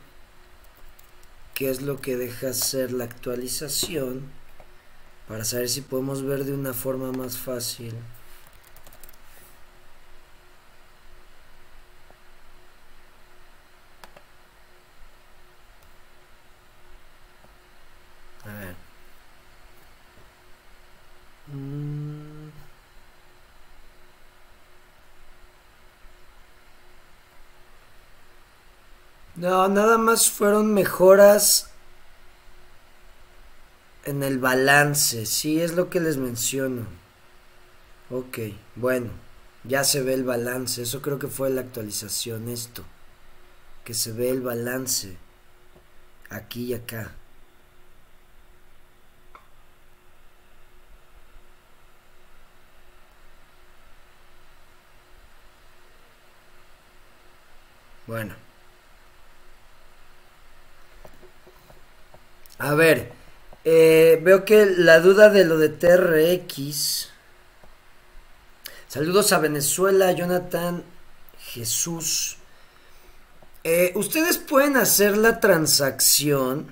qué 1.54 1.70
es 1.70 1.82
lo 1.82 2.02
que 2.02 2.18
deja 2.18 2.50
hacer 2.50 2.92
la 2.92 3.06
actualización 3.06 4.24
para 5.28 5.44
saber 5.44 5.70
si 5.70 5.82
podemos 5.82 6.24
ver 6.24 6.44
de 6.46 6.54
una 6.54 6.74
forma 6.74 7.12
más 7.12 7.38
fácil. 7.38 7.94
A 18.46 18.54
ver. 18.54 18.76
Mm. 21.52 22.52
No, 29.36 29.68
nada 29.68 29.98
más 29.98 30.30
fueron 30.30 30.74
mejoras 30.74 31.70
en 34.16 34.24
el 34.24 34.40
balance, 34.40 35.26
sí, 35.26 35.62
es 35.62 35.74
lo 35.76 35.90
que 35.90 36.00
les 36.00 36.18
menciono. 36.18 36.88
Ok, 38.10 38.40
bueno, 38.76 39.10
ya 39.64 39.84
se 39.84 40.02
ve 40.02 40.14
el 40.14 40.24
balance, 40.24 40.82
eso 40.84 41.02
creo 41.02 41.20
que 41.20 41.28
fue 41.28 41.50
la 41.50 41.62
actualización 41.62 42.48
esto, 42.50 42.84
que 43.84 43.94
se 43.94 44.12
ve 44.14 44.30
el 44.30 44.42
balance 44.42 45.18
aquí 46.30 46.66
y 46.66 46.74
acá. 46.76 47.12
Bueno. 58.08 58.36
A 62.60 62.74
ver, 62.74 63.15
eh, 63.66 64.20
veo 64.24 64.46
que 64.46 64.66
la 64.66 65.00
duda 65.00 65.30
de 65.30 65.44
lo 65.44 65.58
de 65.58 65.70
TRX. 65.70 67.10
Saludos 68.88 69.34
a 69.34 69.40
Venezuela, 69.40 70.12
Jonathan, 70.12 70.84
Jesús. 71.40 72.38
Eh, 73.64 73.92
ustedes 73.96 74.38
pueden 74.38 74.78
hacer 74.78 75.18
la 75.18 75.40
transacción 75.40 76.68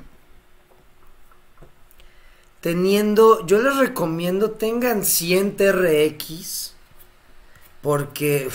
teniendo, 2.61 3.45
yo 3.47 3.61
les 3.61 3.75
recomiendo 3.75 4.51
tengan 4.51 5.03
100 5.03 5.57
TRX 5.57 6.75
porque 7.81 8.49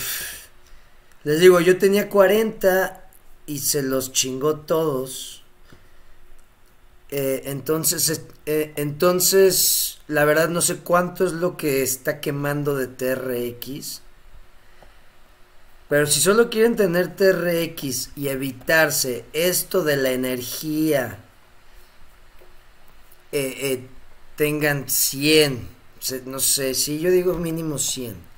les 1.23 1.39
digo, 1.39 1.59
yo 1.59 1.77
tenía 1.77 2.09
40 2.09 3.09
y 3.45 3.59
se 3.59 3.83
los 3.83 4.11
chingó 4.13 4.55
todos. 4.61 5.38
Eh, 7.11 7.43
entonces, 7.45 8.21
eh, 8.45 8.73
entonces, 8.75 9.99
la 10.07 10.25
verdad 10.25 10.49
no 10.49 10.61
sé 10.61 10.77
cuánto 10.77 11.25
es 11.25 11.33
lo 11.33 11.57
que 11.57 11.81
está 11.81 12.19
quemando 12.19 12.75
de 12.75 12.87
TRX. 12.87 14.01
Pero 15.89 16.05
si 16.05 16.21
solo 16.21 16.49
quieren 16.49 16.75
tener 16.75 17.15
TRX 17.15 18.11
y 18.15 18.27
evitarse 18.27 19.25
esto 19.33 19.83
de 19.83 19.97
la 19.97 20.11
energía, 20.11 21.17
eh, 23.31 23.87
tengan 24.35 24.87
100. 24.87 25.67
No 26.25 26.39
sé, 26.39 26.75
si 26.75 26.99
yo 26.99 27.09
digo 27.11 27.33
mínimo 27.33 27.77
100 27.77 28.29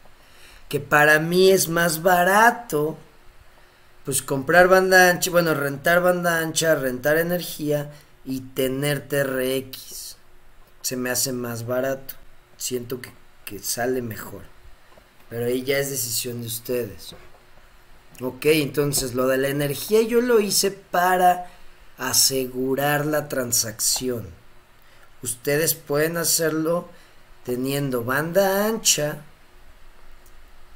que 0.71 0.79
para 0.79 1.19
mí 1.19 1.51
es 1.51 1.67
más 1.67 2.01
barato, 2.01 2.97
pues 4.05 4.21
comprar 4.21 4.69
banda 4.69 5.10
ancha, 5.10 5.29
bueno, 5.29 5.53
rentar 5.53 6.01
banda 6.01 6.39
ancha, 6.39 6.75
rentar 6.75 7.17
energía 7.17 7.91
y 8.25 8.41
tener 8.41 9.07
TRX. 9.07 10.17
Se 10.81 10.95
me 10.95 11.10
hace 11.10 11.31
más 11.31 11.65
barato. 11.65 12.15
Siento 12.57 13.01
que, 13.01 13.12
que 13.45 13.60
sale 13.60 14.01
mejor. 14.01 14.43
Pero 15.29 15.45
ahí 15.45 15.63
ya 15.63 15.77
es 15.77 15.89
decisión 15.89 16.41
de 16.41 16.47
ustedes. 16.47 17.15
Ok, 18.21 18.45
entonces 18.47 19.13
lo 19.13 19.27
de 19.27 19.38
la 19.38 19.47
energía 19.47 20.01
yo 20.01 20.21
lo 20.21 20.39
hice 20.39 20.71
para 20.71 21.49
asegurar 21.97 23.05
la 23.05 23.29
transacción. 23.29 24.27
Ustedes 25.23 25.75
pueden 25.75 26.17
hacerlo 26.17 26.89
teniendo 27.43 28.03
banda 28.03 28.67
ancha 28.67 29.23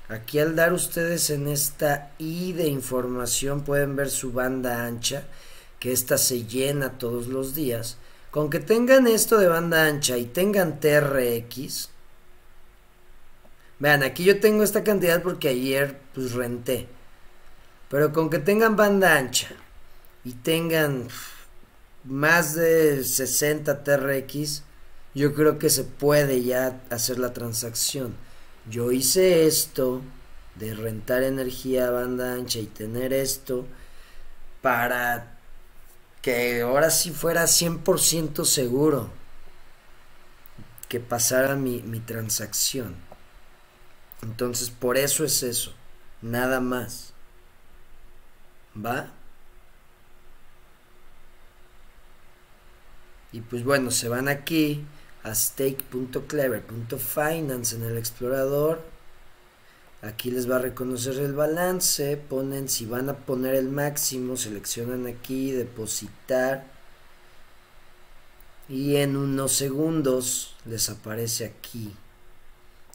Aquí 0.08 0.38
al 0.38 0.55
dar 0.55 0.71
ustedes 0.71 1.31
en 1.31 1.47
esta 1.47 2.12
I 2.19 2.53
de 2.53 2.67
información 2.67 3.62
pueden 3.62 3.95
ver 3.95 4.12
su 4.12 4.31
banda 4.31 4.86
ancha, 4.86 5.23
que 5.86 5.91
esta 5.91 6.17
se 6.17 6.48
llena 6.48 6.98
todos 6.98 7.28
los 7.28 7.54
días. 7.54 7.98
Con 8.32 8.50
que 8.50 8.60
tengan 8.60 9.06
esto 9.06 9.38
de 9.38 9.48
banda 9.48 9.86
ancha 9.86 10.17
y 10.17 10.26
tengan 10.26 10.80
TRX. 10.80 11.89
Vean, 13.78 14.02
aquí 14.02 14.24
yo 14.24 14.39
tengo 14.39 14.63
esta 14.63 14.84
cantidad 14.84 15.21
porque 15.21 15.50
ayer 15.50 16.02
pues 16.15 16.32
renté. 16.32 16.88
Pero 17.89 18.12
con 18.12 18.32
que 18.32 18.39
tengan 18.39 18.76
banda 18.76 19.15
ancha 19.15 19.50
y 20.24 20.34
tengan 20.34 21.08
más 22.04 22.56
de 22.56 23.04
60 23.04 23.84
TRX, 23.84 24.63
yo 25.13 25.36
creo 25.36 25.60
que 25.60 25.69
se 25.69 25.84
puede 25.84 26.41
ya 26.41 26.82
hacer 26.89 27.19
la 27.19 27.32
transacción 27.32 28.15
yo 28.69 28.91
hice 28.91 29.45
esto 29.45 30.02
de 30.56 30.74
rentar 30.74 31.24
energía 31.24 31.88
a 31.88 31.91
banda 31.91 32.34
ancha 32.34 32.60
y 32.60 32.65
tener 32.65 33.13
esto 33.13 33.67
para 34.62 35.35
que 36.25 36.61
ahora 36.61 36.89
sí 36.89 37.11
fuera 37.11 37.43
100% 37.43 38.45
seguro 38.45 39.11
que 40.89 40.99
pasara 40.99 41.55
mi, 41.55 41.83
mi 41.83 41.99
transacción. 41.99 42.95
Entonces 44.23 44.71
por 44.71 44.97
eso 44.97 45.23
es 45.23 45.43
eso, 45.43 45.75
nada 46.23 46.59
más. 46.59 47.13
¿Va? 48.75 49.11
Y 53.31 53.41
pues 53.41 53.63
bueno, 53.63 53.91
se 53.91 54.09
van 54.09 54.27
aquí 54.27 54.83
a 55.21 55.35
stake.clever.finance 55.35 57.75
en 57.75 57.83
el 57.83 57.99
explorador. 57.99 58.81
Aquí 60.05 60.29
les 60.29 60.49
va 60.49 60.57
a 60.57 60.59
reconocer 60.59 61.17
el 61.17 61.33
balance. 61.33 62.15
Ponen 62.17 62.69
si 62.69 62.85
van 62.85 63.09
a 63.09 63.17
poner 63.17 63.55
el 63.55 63.69
máximo, 63.69 64.37
seleccionan 64.37 65.07
aquí, 65.07 65.51
depositar. 65.51 66.65
Y 68.69 68.97
en 68.97 69.17
unos 69.17 69.53
segundos 69.53 70.55
les 70.65 70.89
aparece 70.89 71.45
aquí. 71.45 71.91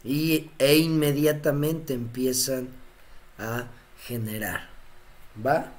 Y, 0.04 0.50
e 0.58 0.76
inmediatamente 0.76 1.94
empiezan 1.94 2.68
a 3.38 3.66
generar. 4.06 4.68
¿Va? 5.44 5.72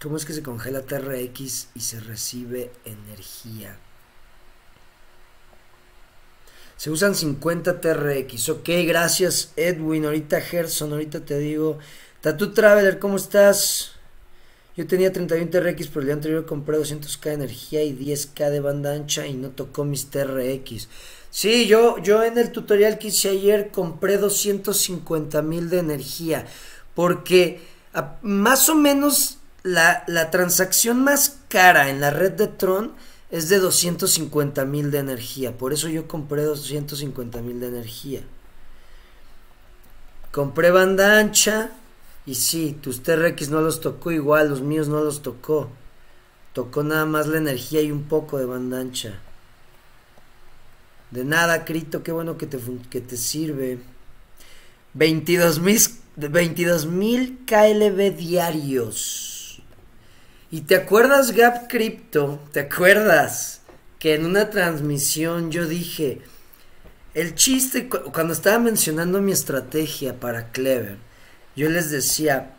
¿Cómo 0.00 0.16
es 0.16 0.24
que 0.24 0.32
se 0.32 0.42
congela 0.42 0.82
TRX 0.82 1.68
y 1.74 1.80
se 1.80 2.00
recibe 2.00 2.70
energía? 2.84 3.76
Se 6.82 6.90
usan 6.90 7.14
50 7.14 7.80
TRX. 7.80 8.48
Ok, 8.48 8.68
gracias 8.84 9.52
Edwin. 9.54 10.04
Ahorita 10.04 10.40
Gerson, 10.40 10.90
ahorita 10.90 11.24
te 11.24 11.38
digo. 11.38 11.78
Tattoo 12.20 12.50
Traveler, 12.50 12.98
¿cómo 12.98 13.18
estás? 13.18 13.92
Yo 14.76 14.84
tenía 14.88 15.12
31 15.12 15.48
TRX, 15.48 15.86
pero 15.86 16.00
el 16.00 16.06
día 16.06 16.14
anterior 16.14 16.44
compré 16.44 16.78
200k 16.78 17.20
de 17.22 17.32
energía 17.34 17.84
y 17.84 17.96
10k 17.96 18.50
de 18.50 18.58
banda 18.58 18.94
ancha 18.94 19.28
y 19.28 19.34
no 19.34 19.50
tocó 19.50 19.84
mis 19.84 20.10
TRX. 20.10 20.88
Sí, 21.30 21.68
yo, 21.68 21.98
yo 21.98 22.24
en 22.24 22.36
el 22.36 22.50
tutorial 22.50 22.98
que 22.98 23.08
hice 23.08 23.28
ayer 23.28 23.70
compré 23.70 24.18
250 24.18 25.40
mil 25.40 25.70
de 25.70 25.78
energía. 25.78 26.46
Porque 26.96 27.60
más 28.22 28.68
o 28.68 28.74
menos 28.74 29.38
la, 29.62 30.04
transacción 30.32 31.04
más 31.04 31.38
cara 31.46 31.90
en 31.90 32.00
la 32.00 32.10
red 32.10 32.32
de 32.32 32.48
Tron 32.48 32.92
es 33.32 33.48
de 33.48 33.58
250 33.58 34.64
mil 34.66 34.90
de 34.90 34.98
energía. 34.98 35.56
Por 35.56 35.72
eso 35.72 35.88
yo 35.88 36.06
compré 36.06 36.42
250 36.42 37.40
mil 37.40 37.60
de 37.60 37.68
energía. 37.68 38.20
Compré 40.30 40.70
banda 40.70 41.18
ancha. 41.18 41.70
Y 42.26 42.36
sí, 42.36 42.78
tus 42.80 43.02
TRX 43.02 43.48
no 43.48 43.62
los 43.62 43.80
tocó 43.80 44.12
igual, 44.12 44.50
los 44.50 44.60
míos 44.60 44.88
no 44.88 45.02
los 45.02 45.22
tocó. 45.22 45.70
Tocó 46.52 46.84
nada 46.84 47.06
más 47.06 47.26
la 47.26 47.38
energía 47.38 47.80
y 47.80 47.90
un 47.90 48.04
poco 48.04 48.38
de 48.38 48.44
banda 48.44 48.78
ancha. 48.78 49.18
De 51.10 51.24
nada, 51.24 51.64
Crito, 51.64 52.02
qué 52.02 52.12
bueno 52.12 52.36
que 52.36 52.46
te, 52.46 52.58
que 52.90 53.00
te 53.00 53.16
sirve. 53.16 53.78
22 54.92 55.58
mil 56.86 57.38
KLB 57.46 58.14
diarios. 58.14 59.31
¿Y 60.52 60.60
te 60.60 60.76
acuerdas, 60.76 61.32
Gap 61.32 61.70
Crypto? 61.70 62.38
¿Te 62.52 62.60
acuerdas 62.60 63.62
que 63.98 64.14
en 64.14 64.26
una 64.26 64.50
transmisión 64.50 65.50
yo 65.50 65.66
dije, 65.66 66.20
El 67.14 67.34
chiste, 67.34 67.88
cuando 67.88 68.34
estaba 68.34 68.58
mencionando 68.58 69.22
mi 69.22 69.32
estrategia 69.32 70.20
para 70.20 70.52
Clever, 70.52 70.98
yo 71.56 71.70
les 71.70 71.90
decía, 71.90 72.54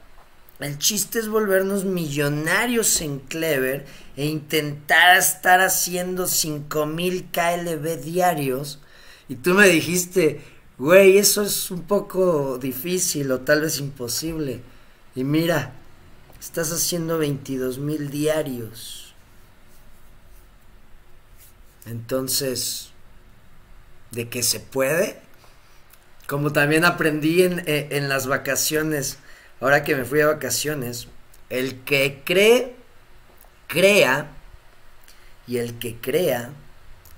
el 0.59 0.79
chiste 0.79 1.19
es 1.19 1.27
volvernos 1.27 1.85
millonarios 1.85 2.99
en 3.01 3.19
Clever 3.19 3.85
e 4.17 4.25
intentar 4.25 5.15
estar 5.17 5.61
haciendo 5.61 6.25
5000 6.25 7.27
KLB 7.31 8.01
diarios. 8.01 8.79
Y 9.29 9.35
tú 9.35 9.53
me 9.53 9.69
dijiste, 9.69 10.41
güey, 10.79 11.19
eso 11.19 11.43
es 11.43 11.69
un 11.69 11.83
poco 11.83 12.57
difícil 12.57 13.31
o 13.31 13.41
tal 13.41 13.61
vez 13.61 13.79
imposible. 13.79 14.61
Y 15.13 15.23
mira, 15.23 15.73
estás 16.45 16.71
haciendo 16.71 17.17
22 17.17 17.79
mil 17.79 18.09
diarios. 18.09 19.13
Entonces, 21.85 22.91
¿de 24.11 24.29
qué 24.29 24.43
se 24.43 24.59
puede? 24.59 25.21
Como 26.27 26.51
también 26.51 26.85
aprendí 26.85 27.43
en, 27.43 27.59
eh, 27.67 27.89
en 27.91 28.09
las 28.09 28.27
vacaciones 28.27 29.17
ahora 29.59 29.83
que 29.83 29.95
me 29.95 30.03
fui 30.03 30.19
a 30.21 30.27
vacaciones, 30.27 31.07
el 31.49 31.79
que 31.83 32.21
cree, 32.25 32.75
crea, 33.67 34.27
y 35.47 35.57
el 35.57 35.77
que 35.79 35.97
crea, 35.97 36.51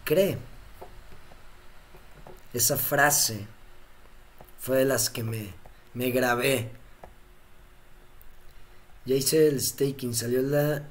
cree. 0.03 0.38
Esa 2.53 2.78
frase 2.78 3.45
fue 4.59 4.78
de 4.78 4.86
las 4.86 5.09
que 5.09 5.23
me, 5.23 5.53
me 5.93 6.11
grabé. 6.11 6.69
Ya 9.06 9.16
hice 9.16 9.47
el 9.47 9.62
staking, 9.62 10.16
salió 10.16 10.41
la... 10.41 10.84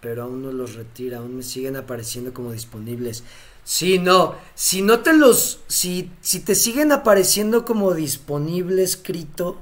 pero 0.00 0.24
aún 0.24 0.42
no 0.42 0.52
los 0.52 0.74
retira, 0.74 1.18
aún 1.18 1.36
me 1.36 1.42
siguen 1.42 1.76
apareciendo 1.76 2.32
como 2.32 2.52
disponibles. 2.52 3.24
Sí, 3.64 3.98
no, 3.98 4.36
si 4.54 4.82
no 4.82 5.00
te 5.00 5.12
los... 5.12 5.60
Si, 5.66 6.10
si 6.20 6.40
te 6.40 6.54
siguen 6.54 6.92
apareciendo 6.92 7.64
como 7.64 7.94
disponible 7.94 8.82
escrito, 8.82 9.58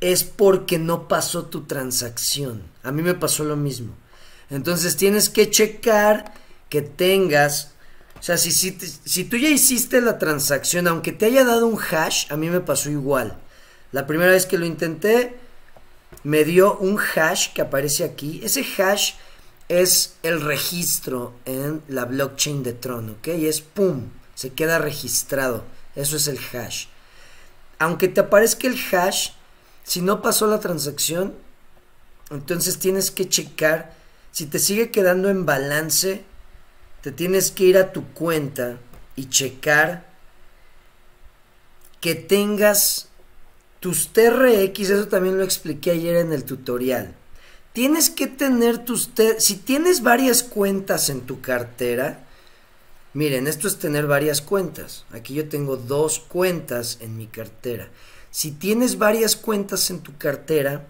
es 0.00 0.24
porque 0.24 0.78
no 0.78 1.08
pasó 1.08 1.46
tu 1.46 1.62
transacción. 1.64 2.62
A 2.82 2.92
mí 2.92 3.02
me 3.02 3.14
pasó 3.14 3.44
lo 3.44 3.56
mismo. 3.56 3.94
Entonces 4.50 4.96
tienes 4.96 5.30
que 5.30 5.50
checar 5.50 6.34
que 6.68 6.82
tengas, 6.82 7.72
o 8.18 8.22
sea, 8.22 8.36
si, 8.36 8.52
si, 8.52 8.76
si, 9.04 9.24
tú 9.24 9.36
ya 9.36 9.48
hiciste 9.48 10.00
la 10.00 10.18
transacción, 10.18 10.86
aunque 10.88 11.12
te 11.12 11.26
haya 11.26 11.44
dado 11.44 11.66
un 11.66 11.78
hash, 11.78 12.26
a 12.30 12.36
mí 12.36 12.50
me 12.50 12.60
pasó 12.60 12.90
igual. 12.90 13.38
La 13.92 14.06
primera 14.06 14.32
vez 14.32 14.46
que 14.46 14.58
lo 14.58 14.66
intenté, 14.66 15.39
me 16.22 16.44
dio 16.44 16.76
un 16.78 16.98
hash 16.98 17.52
que 17.52 17.62
aparece 17.62 18.04
aquí. 18.04 18.40
Ese 18.42 18.64
hash 18.78 19.14
es 19.68 20.16
el 20.22 20.40
registro 20.40 21.34
en 21.44 21.82
la 21.88 22.04
blockchain 22.04 22.62
de 22.62 22.72
Tron, 22.72 23.10
¿ok? 23.10 23.28
Y 23.28 23.46
es 23.46 23.60
pum, 23.60 24.08
se 24.34 24.50
queda 24.50 24.78
registrado. 24.78 25.64
Eso 25.94 26.16
es 26.16 26.28
el 26.28 26.38
hash. 26.38 26.86
Aunque 27.78 28.08
te 28.08 28.20
aparezca 28.20 28.66
el 28.66 28.78
hash, 28.92 29.30
si 29.84 30.02
no 30.02 30.22
pasó 30.22 30.46
la 30.46 30.60
transacción, 30.60 31.34
entonces 32.30 32.78
tienes 32.78 33.10
que 33.10 33.28
checar. 33.28 33.94
Si 34.32 34.46
te 34.46 34.58
sigue 34.58 34.90
quedando 34.90 35.30
en 35.30 35.46
balance, 35.46 36.24
te 37.00 37.12
tienes 37.12 37.50
que 37.50 37.64
ir 37.64 37.78
a 37.78 37.92
tu 37.92 38.06
cuenta 38.12 38.78
y 39.16 39.28
checar 39.28 40.08
que 42.00 42.14
tengas 42.14 43.09
tus 43.80 44.12
TRX, 44.12 44.90
eso 44.90 45.08
también 45.08 45.38
lo 45.38 45.44
expliqué 45.44 45.90
ayer 45.92 46.16
en 46.16 46.32
el 46.32 46.44
tutorial. 46.44 47.14
Tienes 47.72 48.10
que 48.10 48.26
tener 48.26 48.78
tus... 48.78 49.10
Si 49.38 49.56
tienes 49.56 50.02
varias 50.02 50.42
cuentas 50.42 51.08
en 51.08 51.22
tu 51.22 51.40
cartera, 51.40 52.26
miren, 53.14 53.46
esto 53.46 53.68
es 53.68 53.78
tener 53.78 54.06
varias 54.06 54.42
cuentas. 54.42 55.06
Aquí 55.12 55.34
yo 55.34 55.48
tengo 55.48 55.76
dos 55.76 56.18
cuentas 56.18 56.98
en 57.00 57.16
mi 57.16 57.26
cartera. 57.26 57.88
Si 58.30 58.52
tienes 58.52 58.98
varias 58.98 59.34
cuentas 59.34 59.90
en 59.90 60.00
tu 60.00 60.16
cartera, 60.18 60.86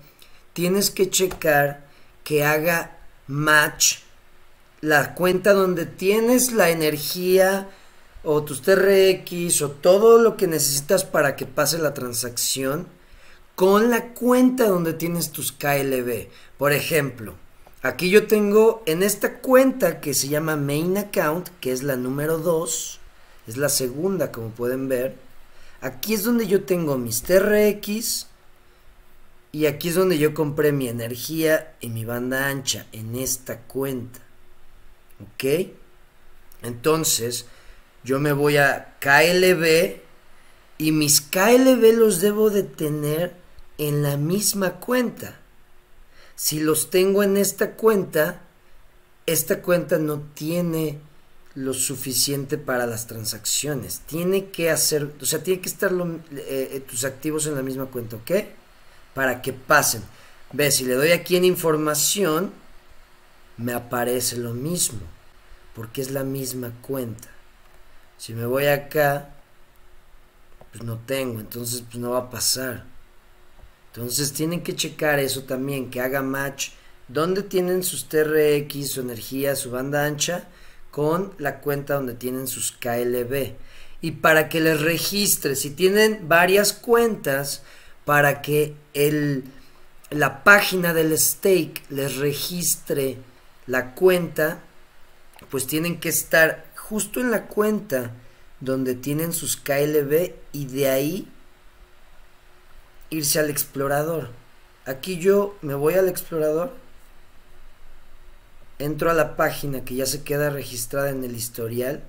tienes 0.53 0.91
que 0.91 1.09
checar 1.09 1.87
que 2.25 2.45
haga 2.45 2.99
match 3.27 3.99
la 4.81 5.15
cuenta 5.15 5.53
donde 5.53 5.87
tienes 5.87 6.53
la 6.53 6.71
energía 6.71 7.69
o 8.23 8.43
tus 8.43 8.63
TRX 8.63 9.63
o 9.63 9.71
todo 9.71 10.19
lo 10.19 10.37
que 10.37 10.47
necesitas 10.47 11.05
para 11.05 11.37
que 11.37 11.47
pase 11.47 11.79
la 11.79 11.95
transacción 11.95 12.87
con 13.55 13.91
la 13.91 14.09
cuenta 14.15 14.69
donde 14.69 14.93
tienes 14.93 15.31
tus 15.31 15.53
KLB. 15.53 16.29
Por 16.59 16.73
ejemplo, 16.73 17.35
aquí 17.83 18.11
yo 18.11 18.27
tengo 18.27 18.83
en 18.87 19.03
esta 19.03 19.39
cuenta 19.39 20.01
que 20.01 20.15
se 20.15 20.29
llama 20.29 20.57
Main 20.57 20.97
Account, 20.99 21.49
que 21.61 21.73
es 21.73 21.83
la 21.83 21.97
número 21.97 22.39
2, 22.39 23.01
es 23.49 23.57
la 23.57 23.69
segunda 23.69 24.33
como 24.33 24.51
pueden 24.51 24.89
ver 24.89 25.31
Aquí 25.81 26.13
es 26.13 26.25
donde 26.25 26.47
yo 26.47 26.65
tengo 26.65 26.99
mis 26.99 27.23
TRX 27.23 28.27
y 29.53 29.65
aquí 29.65 29.89
es 29.89 29.95
donde 29.95 30.19
yo 30.19 30.35
compré 30.35 30.73
mi 30.73 30.89
energía 30.89 31.75
y 31.81 31.89
mi 31.89 32.05
banda 32.05 32.49
ancha 32.49 32.87
en 32.93 33.17
esta 33.17 33.61
cuenta. 33.61 34.21
¿Ok? 35.23 35.71
Entonces, 36.63 37.47
yo 38.05 38.19
me 38.19 38.33
voy 38.33 38.57
a 38.57 38.97
KLB 39.01 40.01
y 40.79 40.93
mis 40.93 41.21
KLB 41.21 41.95
los 41.95 42.21
debo 42.21 42.51
de 42.51 42.63
tener 42.63 43.35
en 43.79 44.03
la 44.03 44.17
misma 44.17 44.75
cuenta. 44.75 45.39
Si 46.37 46.61
los 46.61 46.91
tengo 46.91 47.23
en 47.23 47.37
esta 47.37 47.73
cuenta, 47.73 48.41
esta 49.27 49.61
cuenta 49.61 49.99
no 49.99 50.21
tiene 50.35 50.99
lo 51.55 51.75
suficiente 51.75 52.57
para 52.57 52.87
las 52.87 53.07
transacciones. 53.07 54.01
Tiene 54.07 54.51
que 54.51 54.71
hacer, 54.71 55.13
o 55.21 55.25
sea, 55.25 55.43
tiene 55.43 55.61
que 55.61 55.69
estar 55.69 55.93
eh, 55.93 56.71
eh, 56.73 56.81
tus 56.89 57.05
activos 57.05 57.47
en 57.47 57.57
la 57.57 57.63
misma 57.63 57.87
cuenta, 57.87 58.17
¿ok? 58.17 58.31
Para 59.15 59.43
que 59.43 59.53
pasen. 59.53 60.03
Ve, 60.53 60.71
si 60.71 60.85
le 60.85 60.95
doy 60.95 61.13
aquí 61.13 61.37
en 61.37 61.45
información, 61.45 62.53
me 63.57 63.73
aparece 63.73 64.37
lo 64.37 64.55
mismo, 64.55 65.01
porque 65.75 66.01
es 66.01 66.11
la 66.11 66.25
misma 66.25 66.73
cuenta. 66.81 67.29
Si 68.21 68.35
me 68.35 68.45
voy 68.45 68.67
acá, 68.67 69.31
pues 70.71 70.85
no 70.85 70.99
tengo, 70.99 71.41
entonces 71.41 71.81
pues 71.81 71.97
no 71.97 72.11
va 72.11 72.19
a 72.19 72.31
pasar. 72.31 72.85
Entonces 73.95 74.35
tienen 74.35 74.63
que 74.63 74.77
checar 74.77 75.19
eso 75.19 75.45
también, 75.45 75.91
que 75.91 76.03
haga 76.03 76.21
match. 76.21 76.73
¿Dónde 77.09 77.43
tienen 77.43 77.83
sus 77.83 78.11
TRX, 78.11 78.91
su 78.91 79.01
energía, 79.01 79.57
su 79.57 79.71
banda 79.71 80.05
ancha? 80.05 80.47
con 80.91 81.33
la 81.39 81.61
cuenta 81.61 81.95
donde 81.95 82.15
tienen 82.15 82.47
sus 82.47 82.73
KLB. 82.73 83.55
Y 84.01 84.13
para 84.13 84.49
que 84.49 84.61
les 84.61 84.81
registre, 84.81 85.57
si 85.57 85.71
tienen 85.71 86.29
varias 86.29 86.73
cuentas, 86.73 87.63
para 88.05 88.43
que 88.43 88.75
el, 88.95 89.45
la 90.11 90.43
página 90.43 90.93
del 90.95 91.17
stake 91.19 91.83
les 91.91 92.17
registre 92.17 93.19
la 93.67 93.95
cuenta, 93.95 94.61
pues 95.51 95.67
tienen 95.67 96.01
que 96.01 96.09
estar 96.09 96.67
justo 96.91 97.21
en 97.21 97.31
la 97.31 97.47
cuenta 97.47 98.11
donde 98.59 98.97
tienen 98.97 99.33
sus 99.33 99.57
KLB 99.57 100.33
y 100.53 100.67
de 100.67 100.91
ahí 100.91 101.29
irse 103.11 103.39
al 103.39 103.49
explorador. 103.49 104.31
Aquí 104.87 105.19
yo 105.19 105.57
me 105.63 105.75
voy 105.75 105.95
al 105.95 106.09
explorador 106.09 106.75
entro 108.81 109.09
a 109.09 109.15
la 109.15 109.37
página 109.37 109.85
que 109.85 109.95
ya 109.95 110.05
se 110.05 110.25
queda 110.25 110.51
registrada 110.51 111.11
en 111.11 111.23
el 111.23 111.37
historial 111.37 112.03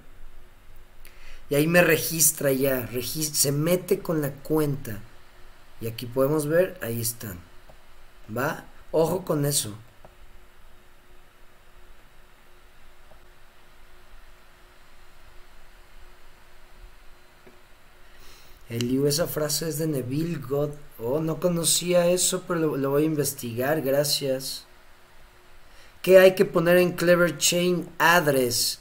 y 1.50 1.56
ahí 1.56 1.68
me 1.68 1.84
registra 1.84 2.52
ya, 2.52 2.90
se 3.04 3.52
mete 3.52 4.00
con 4.00 4.22
la 4.22 4.32
cuenta 4.32 4.98
y 5.80 5.88
aquí 5.88 6.08
podemos 6.08 6.48
ver, 6.48 6.80
ahí 6.82 7.00
están. 7.00 7.40
¿Va? 8.36 8.66
Ojo 8.92 9.26
con 9.26 9.46
eso. 9.46 9.76
El 18.72 19.06
esa 19.06 19.28
frase 19.28 19.68
es 19.68 19.78
de 19.80 19.88
Neville 19.88 20.38
God. 20.38 20.70
Oh, 20.98 21.20
no 21.20 21.42
conocía 21.42 22.08
eso, 22.08 22.44
pero 22.48 22.78
lo 22.78 22.90
voy 22.90 23.04
a 23.04 23.06
investigar, 23.06 23.82
gracias. 23.82 24.66
¿Qué 26.02 26.20
hay 26.20 26.36
que 26.36 26.46
poner 26.46 26.78
en 26.78 26.94
Clever 26.94 27.38
Chain 27.38 27.90
Address? 28.00 28.80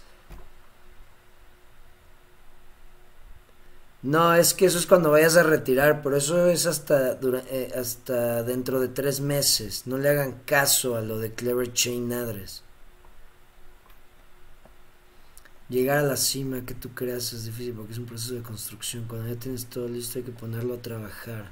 No, 4.03 4.33
es 4.35 4.55
que 4.55 4.67
eso 4.67 4.79
es 4.79 4.87
cuando 4.87 5.11
vayas 5.11 5.37
a 5.37 5.43
retirar, 5.43 6.03
pero 6.03 6.17
eso 6.17 6.47
es 6.49 6.67
hasta, 6.67 7.19
eh, 7.51 7.73
hasta 7.77 8.45
dentro 8.45 8.79
de 8.79 8.89
tres 8.89 9.21
meses. 9.21 9.89
No 9.89 9.99
le 9.99 10.09
hagan 10.09 10.41
caso 10.47 10.95
a 10.95 11.01
lo 11.01 11.19
de 11.19 11.35
Clever 11.35 11.73
Chain 11.73 12.13
Address. 12.13 12.63
Llegar 15.71 15.99
a 15.99 16.03
la 16.03 16.17
cima 16.17 16.67
que 16.67 16.75
tú 16.75 16.89
creas 16.91 17.33
es 17.33 17.45
difícil 17.45 17.75
porque 17.75 17.93
es 17.93 17.99
un 17.99 18.07
proceso 18.07 18.35
de 18.35 18.43
construcción. 18.43 19.05
Cuando 19.07 19.33
ya 19.33 19.39
tienes 19.39 19.67
todo 19.67 19.87
listo 19.87 20.19
hay 20.19 20.25
que 20.25 20.33
ponerlo 20.33 20.75
a 20.75 20.83
trabajar. 20.83 21.49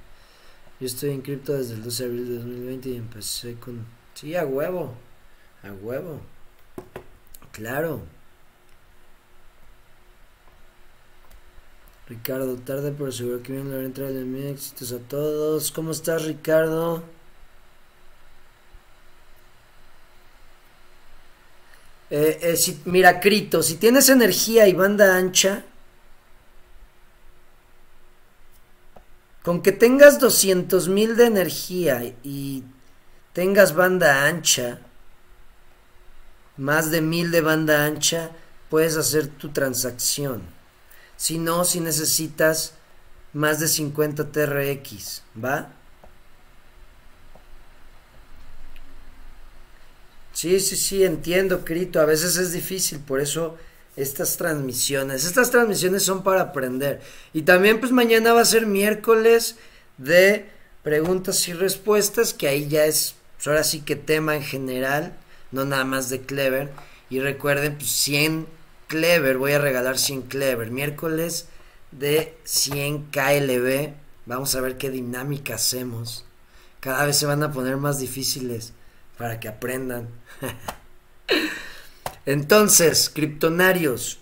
Yo 0.81 0.87
estoy 0.87 1.11
en 1.11 1.23
cripto 1.23 1.53
desde 1.53 1.75
el 1.75 1.85
12 1.85 2.03
de 2.03 2.09
abril 2.11 2.29
de 2.29 2.35
2020 2.39 2.89
y 2.89 2.97
empecé 2.97 3.55
con... 3.55 3.87
Sí, 4.15 4.35
a 4.35 4.45
huevo. 4.45 4.95
A 5.63 5.73
huevo. 5.73 6.21
Claro. 7.53 8.03
Ricardo, 12.09 12.57
tarde 12.57 12.93
pero 12.97 13.13
seguro 13.13 13.43
que 13.43 13.53
viene 13.53 13.71
la 13.71 13.85
entrada 13.85 14.11
de 14.11 14.25
mi 14.25 14.47
éxitos 14.49 14.91
a 14.93 14.99
todos. 14.99 15.71
¿Cómo 15.71 15.93
estás, 15.93 16.25
Ricardo? 16.25 17.05
Eh, 22.11 22.39
eh, 22.43 22.57
si, 22.57 22.81
mira, 22.85 23.21
Crito, 23.21 23.63
si 23.63 23.77
tienes 23.77 24.09
energía 24.09 24.67
y 24.67 24.73
banda 24.73 25.17
ancha, 25.17 25.65
con 29.43 29.63
que 29.63 29.73
tengas 29.73 30.19
200 30.19 30.89
mil 30.89 31.17
de 31.17 31.27
energía 31.27 32.15
y 32.23 32.65
tengas 33.33 33.75
banda 33.75 34.27
ancha, 34.27 34.81
más 36.57 36.91
de 36.91 37.01
mil 37.01 37.31
de 37.31 37.41
banda 37.41 37.85
ancha, 37.85 38.31
puedes 38.69 38.97
hacer 38.97 39.29
tu 39.29 39.51
transacción. 39.51 40.43
Si 41.17 41.39
no, 41.39 41.65
si 41.65 41.81
necesitas 41.81 42.75
más 43.33 43.61
de 43.61 43.69
50 43.69 44.33
TRX, 44.33 45.23
¿va? 45.43 45.73
Sí, 50.39 50.61
sí, 50.61 50.77
sí, 50.77 51.03
entiendo, 51.03 51.65
Crito. 51.65 52.01
A 52.01 52.05
veces 52.05 52.37
es 52.37 52.53
difícil, 52.53 53.01
por 53.01 53.21
eso 53.21 53.57
estas 53.97 54.37
transmisiones. 54.37 55.25
Estas 55.25 55.51
transmisiones 55.51 56.05
son 56.05 56.23
para 56.23 56.43
aprender. 56.43 57.01
Y 57.33 57.43
también 57.43 57.81
pues 57.81 57.91
mañana 57.91 58.33
va 58.33 58.43
a 58.43 58.45
ser 58.45 58.65
miércoles 58.65 59.57
de 59.97 60.47
preguntas 60.85 61.49
y 61.49 61.55
respuestas, 61.55 62.35
que 62.35 62.47
ahí 62.47 62.69
ya 62.69 62.85
es, 62.85 63.17
pues, 63.35 63.49
ahora 63.49 63.65
sí 63.65 63.81
que 63.81 63.97
tema 63.97 64.37
en 64.37 64.45
general, 64.45 65.13
no 65.51 65.65
nada 65.65 65.85
más 65.85 66.09
de 66.09 66.21
Clever. 66.21 66.71
Y 67.11 67.19
recuerden, 67.19 67.75
pues 67.75 67.91
100 67.91 68.47
Clever, 68.87 69.39
voy 69.39 69.55
a 69.55 69.59
regalar 69.59 69.99
100 69.99 70.23
Clever. 70.23 70.71
Miércoles 70.71 71.47
de 71.91 72.37
100 72.45 73.11
KLB. 73.11 73.93
Vamos 74.27 74.55
a 74.55 74.61
ver 74.61 74.79
qué 74.79 74.89
dinámica 74.89 75.57
hacemos. 75.57 76.25
Cada 76.79 77.07
vez 77.07 77.17
se 77.17 77.27
van 77.27 77.43
a 77.43 77.51
poner 77.51 77.77
más 77.77 77.99
difíciles 77.99 78.73
para 79.19 79.41
que 79.41 79.49
aprendan. 79.49 80.09
Entonces, 82.27 83.11
criptonarios, 83.13 84.19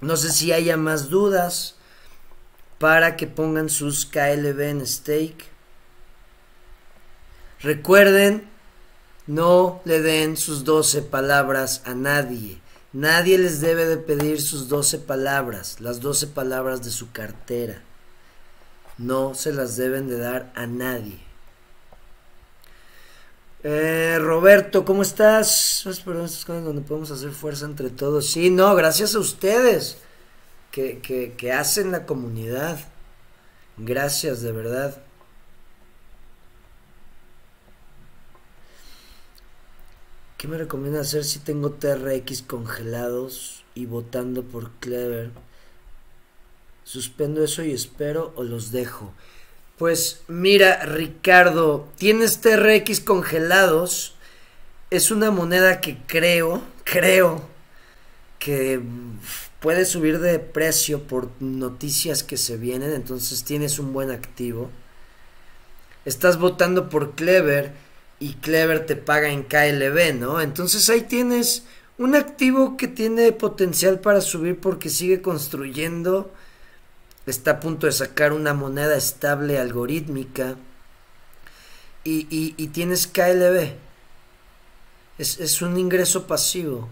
no 0.00 0.16
sé 0.16 0.32
si 0.32 0.52
haya 0.52 0.76
más 0.76 1.10
dudas 1.10 1.76
para 2.78 3.16
que 3.16 3.26
pongan 3.26 3.68
sus 3.68 4.06
KLB 4.06 4.60
en 4.60 4.86
stake. 4.86 5.44
Recuerden, 7.60 8.48
no 9.26 9.80
le 9.84 10.00
den 10.00 10.36
sus 10.36 10.64
12 10.64 11.02
palabras 11.02 11.82
a 11.84 11.94
nadie. 11.94 12.60
Nadie 12.92 13.38
les 13.38 13.60
debe 13.60 13.86
de 13.86 13.96
pedir 13.96 14.42
sus 14.42 14.68
12 14.68 14.98
palabras, 14.98 15.80
las 15.80 16.00
12 16.00 16.26
palabras 16.28 16.84
de 16.84 16.90
su 16.90 17.12
cartera. 17.12 17.82
No 18.98 19.34
se 19.34 19.52
las 19.52 19.76
deben 19.76 20.08
de 20.08 20.18
dar 20.18 20.52
a 20.54 20.66
nadie. 20.66 21.31
Eh, 23.64 24.18
Roberto, 24.20 24.84
¿cómo 24.84 25.02
estás? 25.02 25.86
Estas 25.86 26.00
cosas 26.44 26.64
donde 26.64 26.82
podemos 26.82 27.10
hacer 27.10 27.30
fuerza 27.30 27.64
entre 27.66 27.90
todos. 27.90 28.26
Sí, 28.26 28.50
no, 28.50 28.74
gracias 28.74 29.14
a 29.14 29.20
ustedes 29.20 29.98
que, 30.72 30.98
que, 30.98 31.34
que 31.34 31.52
hacen 31.52 31.92
la 31.92 32.04
comunidad. 32.06 32.80
Gracias, 33.76 34.42
de 34.42 34.52
verdad. 34.52 35.02
¿Qué 40.38 40.48
me 40.48 40.58
recomienda 40.58 41.00
hacer 41.00 41.24
si 41.24 41.38
tengo 41.38 41.70
TRX 41.70 42.42
congelados 42.42 43.64
y 43.76 43.86
votando 43.86 44.42
por 44.42 44.72
Clever? 44.80 45.30
¿Suspendo 46.82 47.44
eso 47.44 47.62
y 47.62 47.72
espero 47.72 48.32
o 48.34 48.42
los 48.42 48.72
dejo? 48.72 49.12
Pues 49.78 50.20
mira, 50.28 50.84
Ricardo, 50.84 51.88
tienes 51.96 52.40
TRX 52.40 53.00
congelados. 53.00 54.14
Es 54.90 55.10
una 55.10 55.30
moneda 55.30 55.80
que 55.80 55.98
creo, 56.06 56.62
creo 56.84 57.48
que 58.38 58.80
puede 59.60 59.84
subir 59.84 60.18
de 60.18 60.38
precio 60.40 61.04
por 61.04 61.30
noticias 61.40 62.22
que 62.22 62.36
se 62.36 62.56
vienen, 62.56 62.92
entonces 62.92 63.44
tienes 63.44 63.78
un 63.78 63.92
buen 63.92 64.10
activo. 64.10 64.70
Estás 66.04 66.38
votando 66.38 66.88
por 66.88 67.14
Clever 67.14 67.72
y 68.18 68.34
Clever 68.34 68.84
te 68.86 68.96
paga 68.96 69.30
en 69.30 69.44
KLB, 69.44 70.18
¿no? 70.18 70.40
Entonces 70.40 70.88
ahí 70.90 71.02
tienes 71.02 71.62
un 71.96 72.16
activo 72.16 72.76
que 72.76 72.88
tiene 72.88 73.30
potencial 73.30 74.00
para 74.00 74.20
subir 74.20 74.58
porque 74.58 74.90
sigue 74.90 75.22
construyendo 75.22 76.32
está 77.26 77.52
a 77.52 77.60
punto 77.60 77.86
de 77.86 77.92
sacar 77.92 78.32
una 78.32 78.54
moneda 78.54 78.96
estable 78.96 79.58
algorítmica 79.58 80.56
y, 82.04 82.26
y, 82.30 82.66
tienes 82.68 83.06
KLB. 83.06 83.74
Es, 85.18 85.38
es, 85.38 85.62
un 85.62 85.78
ingreso 85.78 86.26
pasivo. 86.26 86.88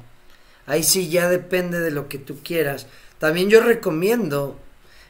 Ahí 0.66 0.84
sí 0.84 1.08
ya 1.08 1.28
depende 1.28 1.80
de 1.80 1.90
lo 1.90 2.08
que 2.08 2.18
tú 2.18 2.38
quieras. 2.44 2.86
También 3.18 3.50
yo 3.50 3.60
recomiendo, 3.60 4.56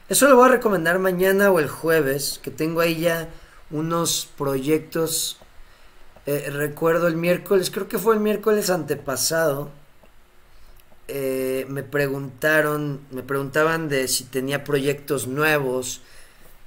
eso 0.09 0.27
lo 0.27 0.35
voy 0.35 0.49
a 0.49 0.53
recomendar 0.53 0.97
mañana 0.97 1.51
o 1.51 1.59
el 1.59 1.69
jueves, 1.69 2.39
que 2.41 2.49
tengo 2.49 2.81
ahí 2.81 2.99
ya 2.99 3.29
unos 3.69 4.27
proyectos. 4.37 5.37
Eh, 6.25 6.49
recuerdo 6.51 7.07
el 7.07 7.15
miércoles, 7.15 7.69
creo 7.69 7.87
que 7.87 7.99
fue 7.99 8.15
el 8.15 8.21
miércoles 8.21 8.71
antepasado 8.71 9.71
eh, 11.13 11.65
me 11.67 11.83
preguntaron, 11.83 13.01
me 13.11 13.21
preguntaban 13.21 13.89
de 13.89 14.07
si 14.07 14.23
tenía 14.23 14.63
proyectos 14.63 15.27
nuevos 15.27 16.01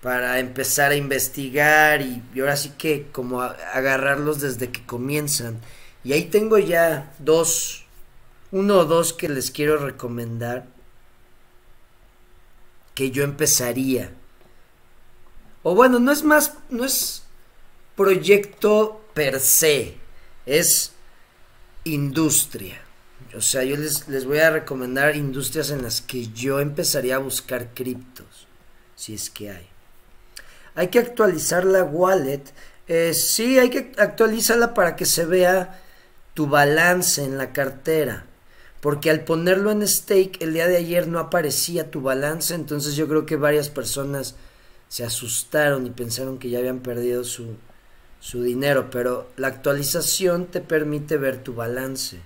para 0.03 0.38
empezar 0.38 0.92
a 0.92 0.97
investigar 0.97 2.03
y, 2.03 2.22
ahora 2.38 2.59
sí 2.59 2.74
que 2.76 3.07
como 3.11 3.40
agarrarlos 3.40 4.42
desde 4.42 4.70
que 4.70 4.84
comienzan. 4.84 5.61
Y 6.05 6.12
ahí 6.12 6.26
tengo 6.26 6.59
ya 6.59 7.14
dos, 7.20 7.86
uno 8.53 8.80
o 8.80 8.84
dos 8.84 9.14
que 9.14 9.30
les 9.30 9.51
quiero 9.51 9.78
recomendar 9.78 10.66
que 12.95 13.11
yo 13.11 13.24
empezaría. 13.24 14.12
O 15.62 15.74
bueno, 15.74 16.01
no 16.01 16.12
es 16.12 16.22
más, 16.22 16.53
no 16.68 16.84
es 16.84 17.22
proyecto 17.97 19.01
per 19.14 19.40
se, 19.40 19.97
es 20.45 20.92
industria. 21.84 22.84
O 23.37 23.41
sea, 23.41 23.64
yo 23.64 23.76
les, 23.76 24.09
les 24.09 24.24
voy 24.24 24.39
a 24.39 24.51
recomendar 24.51 25.16
industrias 25.16 25.70
en 25.70 25.82
las 25.82 26.01
que 26.01 26.28
yo 26.28 26.61
empezaría 26.61 27.16
a 27.16 27.18
buscar 27.18 27.74
criptos, 27.74 28.47
si 28.95 29.14
es 29.14 29.30
que 29.30 29.51
hay. 29.51 29.68
Hay 30.74 30.89
que 30.89 30.99
actualizar 30.99 31.64
la 31.64 31.85
wallet. 31.85 32.43
Eh, 32.89 33.14
sí, 33.14 33.59
hay 33.59 33.70
que 33.70 33.93
actualizarla 33.97 34.74
para 34.74 34.97
que 34.97 35.07
se 35.07 35.24
vea 35.24 35.80
tu 36.35 36.47
balance 36.47 37.22
en 37.22 37.39
la 37.39 37.53
cartera. 37.53 38.26
Porque 38.80 39.11
al 39.11 39.24
ponerlo 39.24 39.70
en 39.70 39.87
stake 39.87 40.43
el 40.43 40.53
día 40.53 40.66
de 40.66 40.76
ayer 40.76 41.07
no 41.07 41.18
aparecía 41.18 41.91
tu 41.91 42.03
balance. 42.03 42.55
Entonces 42.55 42.97
yo 42.97 43.09
creo 43.09 43.24
que 43.24 43.37
varias 43.37 43.68
personas 43.68 44.35
se 44.89 45.05
asustaron 45.05 45.87
y 45.87 45.91
pensaron 45.91 46.39
que 46.39 46.51
ya 46.51 46.59
habían 46.59 46.80
perdido 46.80 47.24
su, 47.24 47.57
su 48.20 48.43
dinero. 48.43 48.91
Pero 48.91 49.30
la 49.37 49.49
actualización 49.49 50.47
te 50.47 50.61
permite 50.61 51.16
ver 51.16 51.43
tu 51.43 51.55
balance. 51.55 52.18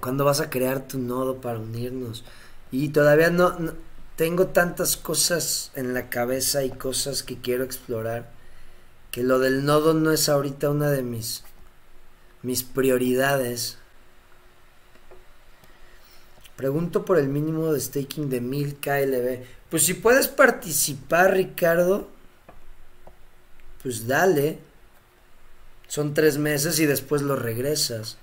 ¿Cuándo 0.00 0.24
vas 0.24 0.40
a 0.40 0.50
crear 0.50 0.86
tu 0.86 0.98
nodo 0.98 1.40
para 1.40 1.58
unirnos? 1.58 2.24
Y 2.70 2.90
todavía 2.90 3.30
no, 3.30 3.74
tengo 4.16 4.48
tantas 4.48 4.96
cosas 4.96 5.72
en 5.74 5.94
la 5.94 6.08
cabeza 6.08 6.64
y 6.64 6.70
cosas 6.70 7.22
que 7.22 7.40
quiero 7.40 7.64
explorar 7.64 8.30
que 9.10 9.22
lo 9.22 9.38
del 9.38 9.64
nodo 9.64 9.92
no 9.94 10.12
es 10.12 10.28
ahorita 10.28 10.70
una 10.70 10.90
de 10.90 11.02
mis 11.02 11.42
mis 12.42 12.62
prioridades. 12.62 13.76
Pregunto 16.56 17.04
por 17.04 17.18
el 17.18 17.28
mínimo 17.28 17.72
de 17.72 17.80
staking 17.80 18.28
de 18.30 18.40
1000 18.40 18.76
KLB. 18.76 19.44
Pues 19.70 19.84
si 19.84 19.94
puedes 19.94 20.28
participar, 20.28 21.34
Ricardo, 21.34 22.08
pues 23.82 24.06
dale. 24.06 24.58
Son 25.88 26.14
tres 26.14 26.38
meses 26.38 26.78
y 26.78 26.86
después 26.86 27.22
lo 27.22 27.36
regresas. 27.36 28.18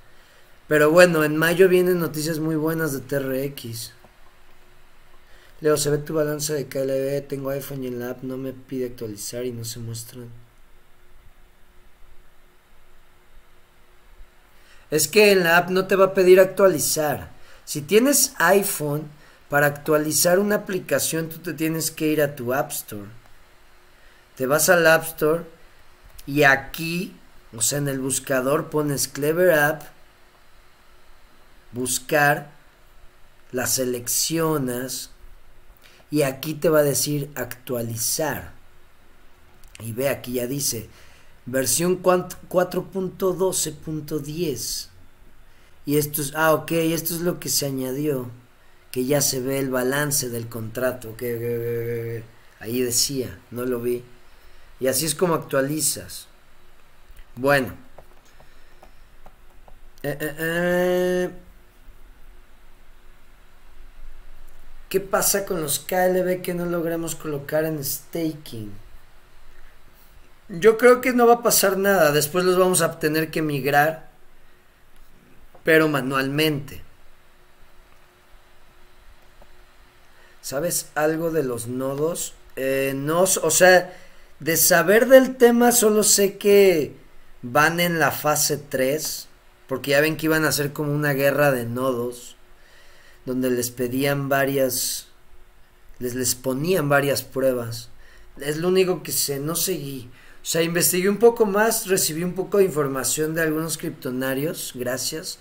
Pero 0.67 0.91
bueno, 0.91 1.23
en 1.23 1.37
mayo 1.37 1.69
vienen 1.69 1.99
noticias 1.99 2.39
muy 2.39 2.55
buenas 2.55 2.93
de 2.93 2.99
TRX. 2.99 3.93
Leo, 5.61 5.77
se 5.77 5.89
ve 5.89 5.97
tu 5.97 6.13
balance 6.13 6.53
de 6.53 6.67
KLB, 6.67 7.27
tengo 7.27 7.49
iPhone 7.49 7.83
y 7.83 7.87
en 7.87 7.99
la 7.99 8.11
app 8.11 8.23
no 8.23 8.37
me 8.37 8.53
pide 8.53 8.87
actualizar 8.87 9.45
y 9.45 9.51
no 9.51 9.65
se 9.65 9.79
muestran. 9.79 10.27
Es 14.91 15.07
que 15.07 15.31
en 15.31 15.43
la 15.43 15.57
app 15.57 15.69
no 15.69 15.87
te 15.87 15.95
va 15.95 16.05
a 16.05 16.13
pedir 16.13 16.39
actualizar. 16.39 17.31
Si 17.65 17.81
tienes 17.81 18.33
iPhone, 18.37 19.09
para 19.49 19.67
actualizar 19.67 20.39
una 20.39 20.55
aplicación 20.55 21.29
tú 21.29 21.39
te 21.39 21.53
tienes 21.53 21.89
que 21.91 22.07
ir 22.07 22.21
a 22.21 22.35
tu 22.35 22.53
App 22.53 22.71
Store. 22.71 23.07
Te 24.35 24.45
vas 24.45 24.69
al 24.69 24.85
App 24.85 25.03
Store 25.05 25.43
y 26.25 26.43
aquí, 26.43 27.15
o 27.55 27.61
sea, 27.61 27.79
en 27.79 27.87
el 27.87 27.99
buscador 27.99 28.69
pones 28.69 29.07
Clever 29.07 29.53
App 29.53 29.96
buscar 31.77 32.51
la 33.51 33.67
seleccionas 33.67 35.11
y 36.11 36.23
aquí 36.23 36.53
te 36.53 36.69
va 36.69 36.79
a 36.79 36.83
decir 36.83 37.31
actualizar. 37.35 38.51
Y 39.79 39.93
ve, 39.93 40.09
aquí 40.09 40.33
ya 40.33 40.47
dice 40.47 40.89
versión 41.47 42.03
4.12.10. 42.03 44.89
Y 45.85 45.97
esto 45.97 46.21
es, 46.21 46.33
ah, 46.35 46.53
ok, 46.53 46.71
esto 46.73 47.15
es 47.15 47.21
lo 47.21 47.39
que 47.39 47.49
se 47.49 47.65
añadió, 47.65 48.29
que 48.91 49.05
ya 49.05 49.21
se 49.21 49.39
ve 49.39 49.57
el 49.59 49.69
balance 49.69 50.27
del 50.29 50.49
contrato, 50.49 51.15
que 51.15 52.25
ahí 52.59 52.81
decía, 52.81 53.39
no 53.51 53.63
lo 53.65 53.79
vi. 53.79 54.03
Y 54.79 54.87
así 54.87 55.05
es 55.05 55.15
como 55.15 55.33
actualizas. 55.33 56.27
Bueno. 57.35 57.73
Eh, 60.03 60.17
eh, 60.19 60.35
eh. 60.37 61.31
¿Qué 64.89 65.01
pasa 65.01 65.45
con 65.45 65.61
los 65.61 65.79
KLB 65.79 66.41
que 66.41 66.53
no 66.53 66.65
logramos 66.65 67.15
colocar 67.15 67.65
en 67.65 67.83
staking? 67.83 68.71
Yo 70.47 70.77
creo 70.77 71.01
que 71.01 71.11
no 71.11 71.27
va 71.27 71.35
a 71.35 71.43
pasar 71.43 71.77
nada. 71.77 72.13
Después 72.13 72.45
los 72.45 72.57
vamos 72.57 72.81
a 72.81 72.97
tener 72.97 73.29
que 73.29 73.41
migrar, 73.41 74.07
pero 75.65 75.89
manualmente. 75.89 76.81
¿Sabes 80.41 80.89
algo 80.95 81.31
de 81.31 81.43
los 81.43 81.67
nodos? 81.67 82.33
no, 82.95 83.21
o 83.21 83.51
sea, 83.51 83.93
de 84.39 84.57
saber 84.57 85.07
del 85.07 85.35
tema 85.35 85.71
solo 85.71 86.01
sé 86.01 86.37
que 86.37 86.95
van 87.43 87.79
en 87.79 87.99
la 87.99 88.09
fase 88.09 88.57
3, 88.57 89.27
porque 89.67 89.91
ya 89.91 90.01
ven 90.01 90.17
que 90.17 90.25
iban 90.25 90.43
a 90.43 90.51
ser 90.51 90.73
como 90.73 90.91
una 90.91 91.13
guerra 91.13 91.51
de 91.51 91.65
nodos 91.65 92.36
donde 93.27 93.51
les 93.51 93.71
pedían 93.71 94.29
varias, 94.29 95.07
les, 95.99 96.15
les 96.15 96.33
ponían 96.33 96.87
varias 96.87 97.23
pruebas. 97.23 97.89
Es 98.39 98.55
lo 98.55 98.69
único 98.69 99.03
que 99.03 99.11
sé, 99.11 99.37
no 99.39 99.53
seguí. 99.53 100.09
O 100.41 100.45
sea, 100.45 100.61
investigué 100.61 101.09
un 101.09 101.17
poco 101.17 101.45
más, 101.45 101.87
recibí 101.87 102.23
un 102.23 102.35
poco 102.35 102.59
de 102.59 102.63
información 102.63 103.35
de 103.35 103.41
algunos 103.41 103.77
criptonarios, 103.77 104.71
gracias, 104.75 105.39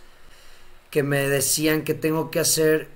que 0.91 1.05
me 1.05 1.29
decían 1.29 1.85
que 1.85 1.95
tengo 1.95 2.33
que 2.33 2.41
hacer 2.41 2.89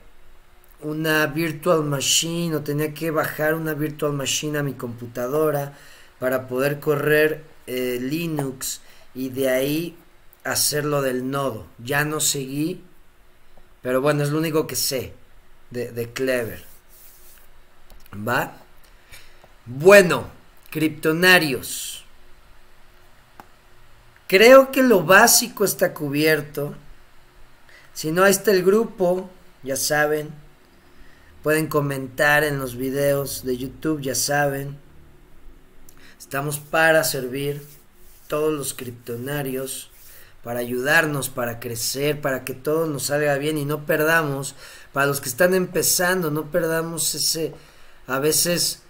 una 0.80 1.24
virtual 1.26 1.84
machine 1.84 2.56
o 2.56 2.62
tenía 2.62 2.92
que 2.92 3.12
bajar 3.12 3.54
una 3.54 3.74
virtual 3.74 4.12
machine 4.14 4.58
a 4.58 4.64
mi 4.64 4.72
computadora 4.72 5.78
para 6.18 6.48
poder 6.48 6.80
correr 6.80 7.44
eh, 7.68 7.98
Linux 8.00 8.80
y 9.14 9.28
de 9.28 9.50
ahí 9.50 9.96
hacerlo 10.42 11.00
del 11.00 11.30
nodo. 11.30 11.66
Ya 11.78 12.04
no 12.04 12.18
seguí 12.18 12.82
pero 13.82 14.00
bueno, 14.00 14.22
es 14.22 14.30
lo 14.30 14.38
único 14.38 14.66
que 14.66 14.76
sé 14.76 15.14
de, 15.70 16.10
Clever. 16.12 16.64
¿Va? 18.14 18.56
Bueno, 19.64 20.28
criptonarios. 20.70 22.04
Creo 24.26 24.70
que 24.70 24.82
lo 24.82 25.02
básico 25.04 25.64
está 25.64 25.94
cubierto. 25.94 26.74
Si 27.94 28.12
no, 28.12 28.24
ahí 28.24 28.30
está 28.30 28.50
el 28.50 28.64
grupo, 28.64 29.30
ya 29.62 29.76
saben. 29.76 30.30
Pueden 31.42 31.68
comentar 31.68 32.44
en 32.44 32.58
los 32.58 32.76
videos 32.76 33.44
de 33.44 33.56
YouTube, 33.56 34.02
ya 34.02 34.14
saben. 34.14 34.76
Estamos 36.18 36.58
para 36.58 37.02
servir 37.02 37.66
todos 38.28 38.52
los 38.52 38.74
criptonarios 38.74 39.90
para 40.42 40.60
ayudarnos, 40.60 41.28
para 41.28 41.60
crecer, 41.60 42.20
para 42.20 42.44
que 42.44 42.54
todo 42.54 42.86
nos 42.86 43.04
salga 43.04 43.36
bien 43.36 43.58
y 43.58 43.64
no 43.64 43.84
perdamos, 43.84 44.54
para 44.92 45.06
los 45.06 45.20
que 45.20 45.28
están 45.28 45.54
empezando, 45.54 46.30
no 46.30 46.50
perdamos 46.50 47.14
ese, 47.14 47.54
a 48.06 48.18
veces 48.18 48.82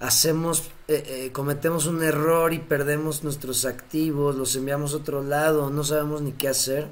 hacemos, 0.00 0.70
eh, 0.88 1.04
eh, 1.06 1.32
cometemos 1.32 1.86
un 1.86 2.02
error 2.02 2.52
y 2.52 2.58
perdemos 2.58 3.22
nuestros 3.22 3.64
activos, 3.64 4.36
los 4.36 4.54
enviamos 4.56 4.92
a 4.92 4.98
otro 4.98 5.22
lado, 5.22 5.70
no 5.70 5.84
sabemos 5.84 6.20
ni 6.22 6.32
qué 6.32 6.48
hacer. 6.48 6.88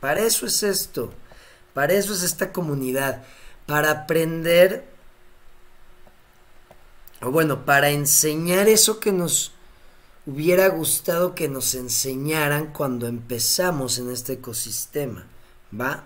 Para 0.00 0.20
eso 0.20 0.46
es 0.46 0.62
esto, 0.62 1.12
para 1.72 1.94
eso 1.94 2.12
es 2.12 2.22
esta 2.22 2.52
comunidad, 2.52 3.22
para 3.66 3.90
aprender, 3.90 4.84
o 7.22 7.30
bueno, 7.30 7.64
para 7.64 7.88
enseñar 7.88 8.68
eso 8.68 9.00
que 9.00 9.12
nos 9.12 9.53
hubiera 10.26 10.68
gustado 10.68 11.34
que 11.34 11.48
nos 11.48 11.74
enseñaran 11.74 12.72
cuando 12.72 13.06
empezamos 13.06 13.98
en 13.98 14.10
este 14.10 14.34
ecosistema, 14.34 15.26
¿va? 15.78 16.04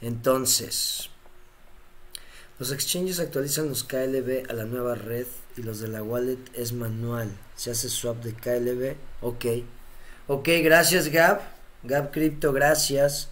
Entonces, 0.00 1.10
los 2.58 2.72
exchanges 2.72 3.20
actualizan 3.20 3.68
los 3.68 3.84
KLB 3.84 4.50
a 4.50 4.52
la 4.52 4.64
nueva 4.64 4.94
red 4.94 5.26
y 5.56 5.62
los 5.62 5.80
de 5.80 5.88
la 5.88 6.02
wallet 6.02 6.38
es 6.54 6.72
manual. 6.72 7.36
Se 7.56 7.70
hace 7.70 7.88
swap 7.88 8.22
de 8.22 8.34
KLB. 8.34 8.96
Ok. 9.22 9.44
Ok, 10.26 10.48
gracias 10.62 11.08
Gab. 11.08 11.40
Gab 11.82 12.10
Crypto, 12.10 12.52
gracias. 12.52 13.28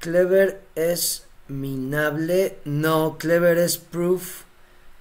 Clever 0.00 0.62
es 0.74 1.26
minable. 1.48 2.58
No, 2.64 3.16
Clever 3.18 3.58
es 3.58 3.78
proof 3.78 4.42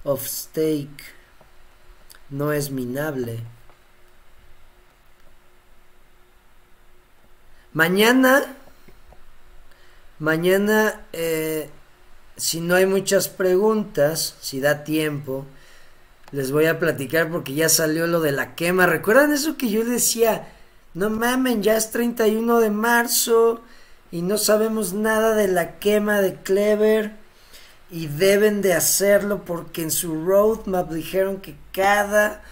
of 0.03 0.26
stake 0.26 1.14
no 2.36 2.51
es 2.51 2.69
minable. 2.69 3.39
Mañana, 7.71 8.43
mañana, 10.19 11.01
eh, 11.13 11.69
si 12.36 12.59
no 12.59 12.75
hay 12.75 12.86
muchas 12.86 13.29
preguntas, 13.29 14.36
si 14.41 14.59
da 14.59 14.83
tiempo, 14.83 15.45
les 16.31 16.51
voy 16.51 16.65
a 16.65 16.77
platicar 16.77 17.31
porque 17.31 17.53
ya 17.53 17.69
salió 17.69 18.05
lo 18.05 18.19
de 18.19 18.33
la 18.33 18.55
quema. 18.55 18.86
¿Recuerdan 18.86 19.31
eso 19.31 19.55
que 19.55 19.69
yo 19.69 19.86
decía? 19.86 20.49
No 20.93 21.09
mamen, 21.09 21.63
ya 21.63 21.77
es 21.77 21.91
31 21.91 22.59
de 22.59 22.69
marzo 22.69 23.61
y 24.11 24.21
no 24.21 24.38
sabemos 24.38 24.91
nada 24.91 25.36
de 25.36 25.47
la 25.47 25.79
quema 25.79 26.19
de 26.21 26.36
Clever 26.36 27.13
y 27.96 28.08
deben 28.08 28.62
de 28.62 28.74
hacerlo 28.74 29.46
porque 29.46 29.82
en 29.82 29.89
su 29.89 30.26
roadmap 30.26 30.91
dijeron 30.91 31.39
que 31.39 31.56
cada 31.72 32.43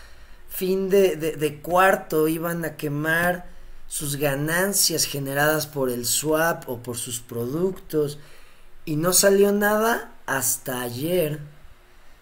fin 0.47 0.89
de, 0.89 1.59
cuarto 1.61 2.29
iban 2.29 2.63
a 2.63 2.77
quemar 2.77 3.49
sus 3.89 4.15
ganancias 4.15 5.03
generadas 5.03 5.67
por 5.67 5.89
el 5.89 6.05
swap 6.05 6.69
o 6.69 6.81
por 6.81 6.95
sus 6.95 7.19
productos. 7.19 8.19
Y 8.85 8.95
no 8.95 9.11
salió 9.11 9.51
nada 9.51 10.13
hasta 10.27 10.81
ayer. 10.81 11.41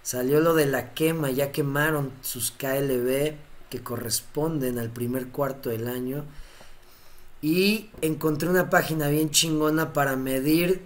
Salió 0.01 0.39
lo 0.39 0.55
de 0.55 0.65
la 0.65 0.95
quema, 0.95 1.29
ya 1.29 1.51
quemaron 1.51 2.11
sus 2.21 2.49
KLB 2.49 3.35
que 3.69 3.83
corresponden 3.83 4.79
al 4.79 4.89
primer 4.89 5.27
cuarto 5.27 5.69
del 5.69 5.87
año. 5.87 6.25
Y 7.39 7.91
encontré 8.01 8.49
una 8.49 8.71
página 8.71 9.09
bien 9.09 9.29
chingona 9.29 9.93
para 9.93 10.15
medir 10.15 10.81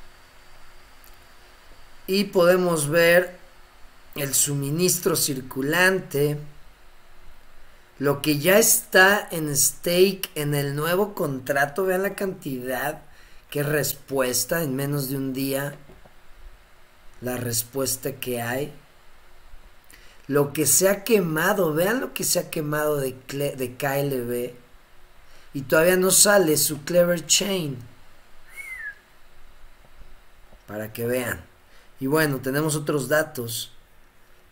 y 2.07 2.23
podemos 2.25 2.89
ver 2.89 3.37
el 4.15 4.33
suministro 4.33 5.15
circulante, 5.15 6.39
lo 7.99 8.23
que 8.23 8.39
ya 8.39 8.57
está 8.57 9.27
en 9.29 9.55
stake 9.55 10.31
en 10.33 10.55
el 10.55 10.75
nuevo 10.75 11.13
contrato, 11.13 11.85
vean 11.85 12.01
la 12.01 12.15
cantidad, 12.15 13.03
qué 13.51 13.61
respuesta 13.61 14.63
en 14.63 14.75
menos 14.75 15.09
de 15.09 15.17
un 15.17 15.33
día, 15.33 15.75
la 17.21 17.37
respuesta 17.37 18.13
que 18.13 18.41
hay 18.41 18.73
lo 20.29 20.53
que 20.53 20.67
se 20.67 20.87
ha 20.87 21.03
quemado, 21.03 21.73
vean 21.73 22.01
lo 22.01 22.13
que 22.13 22.23
se 22.23 22.37
ha 22.37 22.51
quemado 22.51 22.97
de, 22.97 23.15
de 23.33 23.75
KLB 23.75 24.53
y 25.55 25.61
todavía 25.63 25.97
no 25.97 26.11
sale 26.11 26.55
su 26.55 26.83
Clever 26.83 27.25
Chain. 27.25 27.79
Para 30.67 30.93
que 30.93 31.07
vean. 31.07 31.41
Y 31.99 32.05
bueno, 32.05 32.41
tenemos 32.41 32.75
otros 32.75 33.09
datos. 33.09 33.71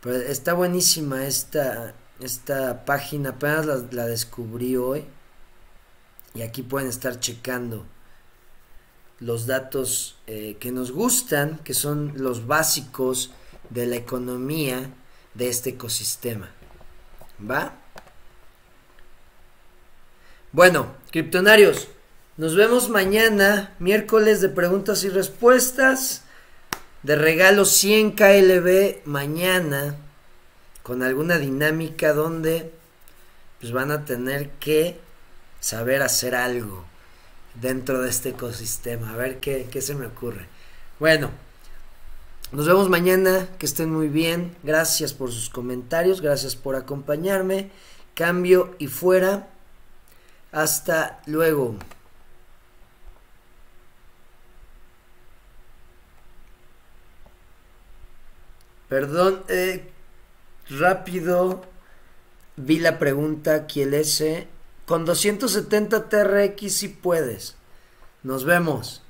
Pero 0.02 0.16
está 0.16 0.54
buenísima 0.54 1.28
esta, 1.28 1.94
esta 2.22 2.84
página, 2.84 3.30
apenas 3.30 3.68
la, 3.92 4.08
descubrí 4.08 4.76
hoy. 4.78 5.06
Y 6.34 6.42
aquí 6.42 6.64
pueden 6.64 6.90
estar 6.90 7.20
checando 7.20 7.86
los 9.20 9.46
datos 9.46 10.18
eh, 10.26 10.58
que 10.60 10.72
nos 10.72 10.92
gustan, 10.92 11.60
que 11.60 11.76
son 11.76 12.14
los 12.16 12.48
básicos 12.48 13.30
de 13.70 13.86
la 13.86 13.98
economía 13.98 14.92
de 15.38 15.50
este 15.50 15.72
ecosistema. 15.72 16.50
¿Va? 17.40 17.74
Bueno, 20.52 20.96
criptonarios, 21.12 21.88
nos 22.38 22.56
vemos 22.56 22.90
mañana, 22.90 23.76
miércoles 23.80 24.42
de 24.42 24.50
preguntas 24.50 25.04
y 25.04 25.10
respuestas. 25.10 26.24
De 27.04 27.16
regalo 27.16 27.64
100 27.64 28.14
KLB 28.14 29.06
mañana 29.06 29.96
con 30.82 31.04
alguna 31.04 31.38
dinámica 31.38 32.14
donde 32.14 32.72
pues 33.60 33.72
van 33.72 33.92
a 33.92 34.04
tener 34.04 34.50
que 34.60 35.00
saber 35.60 36.02
hacer 36.02 36.34
algo 36.36 36.86
dentro 37.54 38.02
de 38.02 38.10
este 38.10 38.30
ecosistema. 38.30 39.14
A 39.14 39.16
ver 39.16 39.40
qué, 39.40 39.68
qué 39.72 39.82
se 39.82 39.96
me 39.96 40.08
ocurre. 40.08 40.48
Bueno, 41.00 41.30
nos 42.52 42.66
vemos 42.66 42.90
mañana, 42.90 43.48
que 43.60 43.66
estén 43.66 43.92
muy 43.92 44.08
bien. 44.08 44.56
Gracias 44.64 45.14
por 45.14 45.32
sus 45.32 45.50
comentarios, 45.50 46.22
gracias 46.22 46.56
por 46.56 46.76
acompañarme. 46.76 47.72
Cambio 48.14 48.76
y 48.80 48.88
fuera. 48.88 49.50
Hasta 50.52 51.22
luego. 51.26 51.76
Perdón, 58.88 59.44
eh, 59.50 59.92
rápido 60.70 61.66
vi 62.56 62.80
la 62.80 62.98
pregunta, 62.98 63.68
¿quién 63.68 63.94
es? 63.94 64.24
Con 64.86 65.06
270 65.06 66.08
TRX 66.10 66.74
si 66.74 66.88
puedes. 66.88 67.56
Nos 68.24 68.46
vemos. 68.46 69.04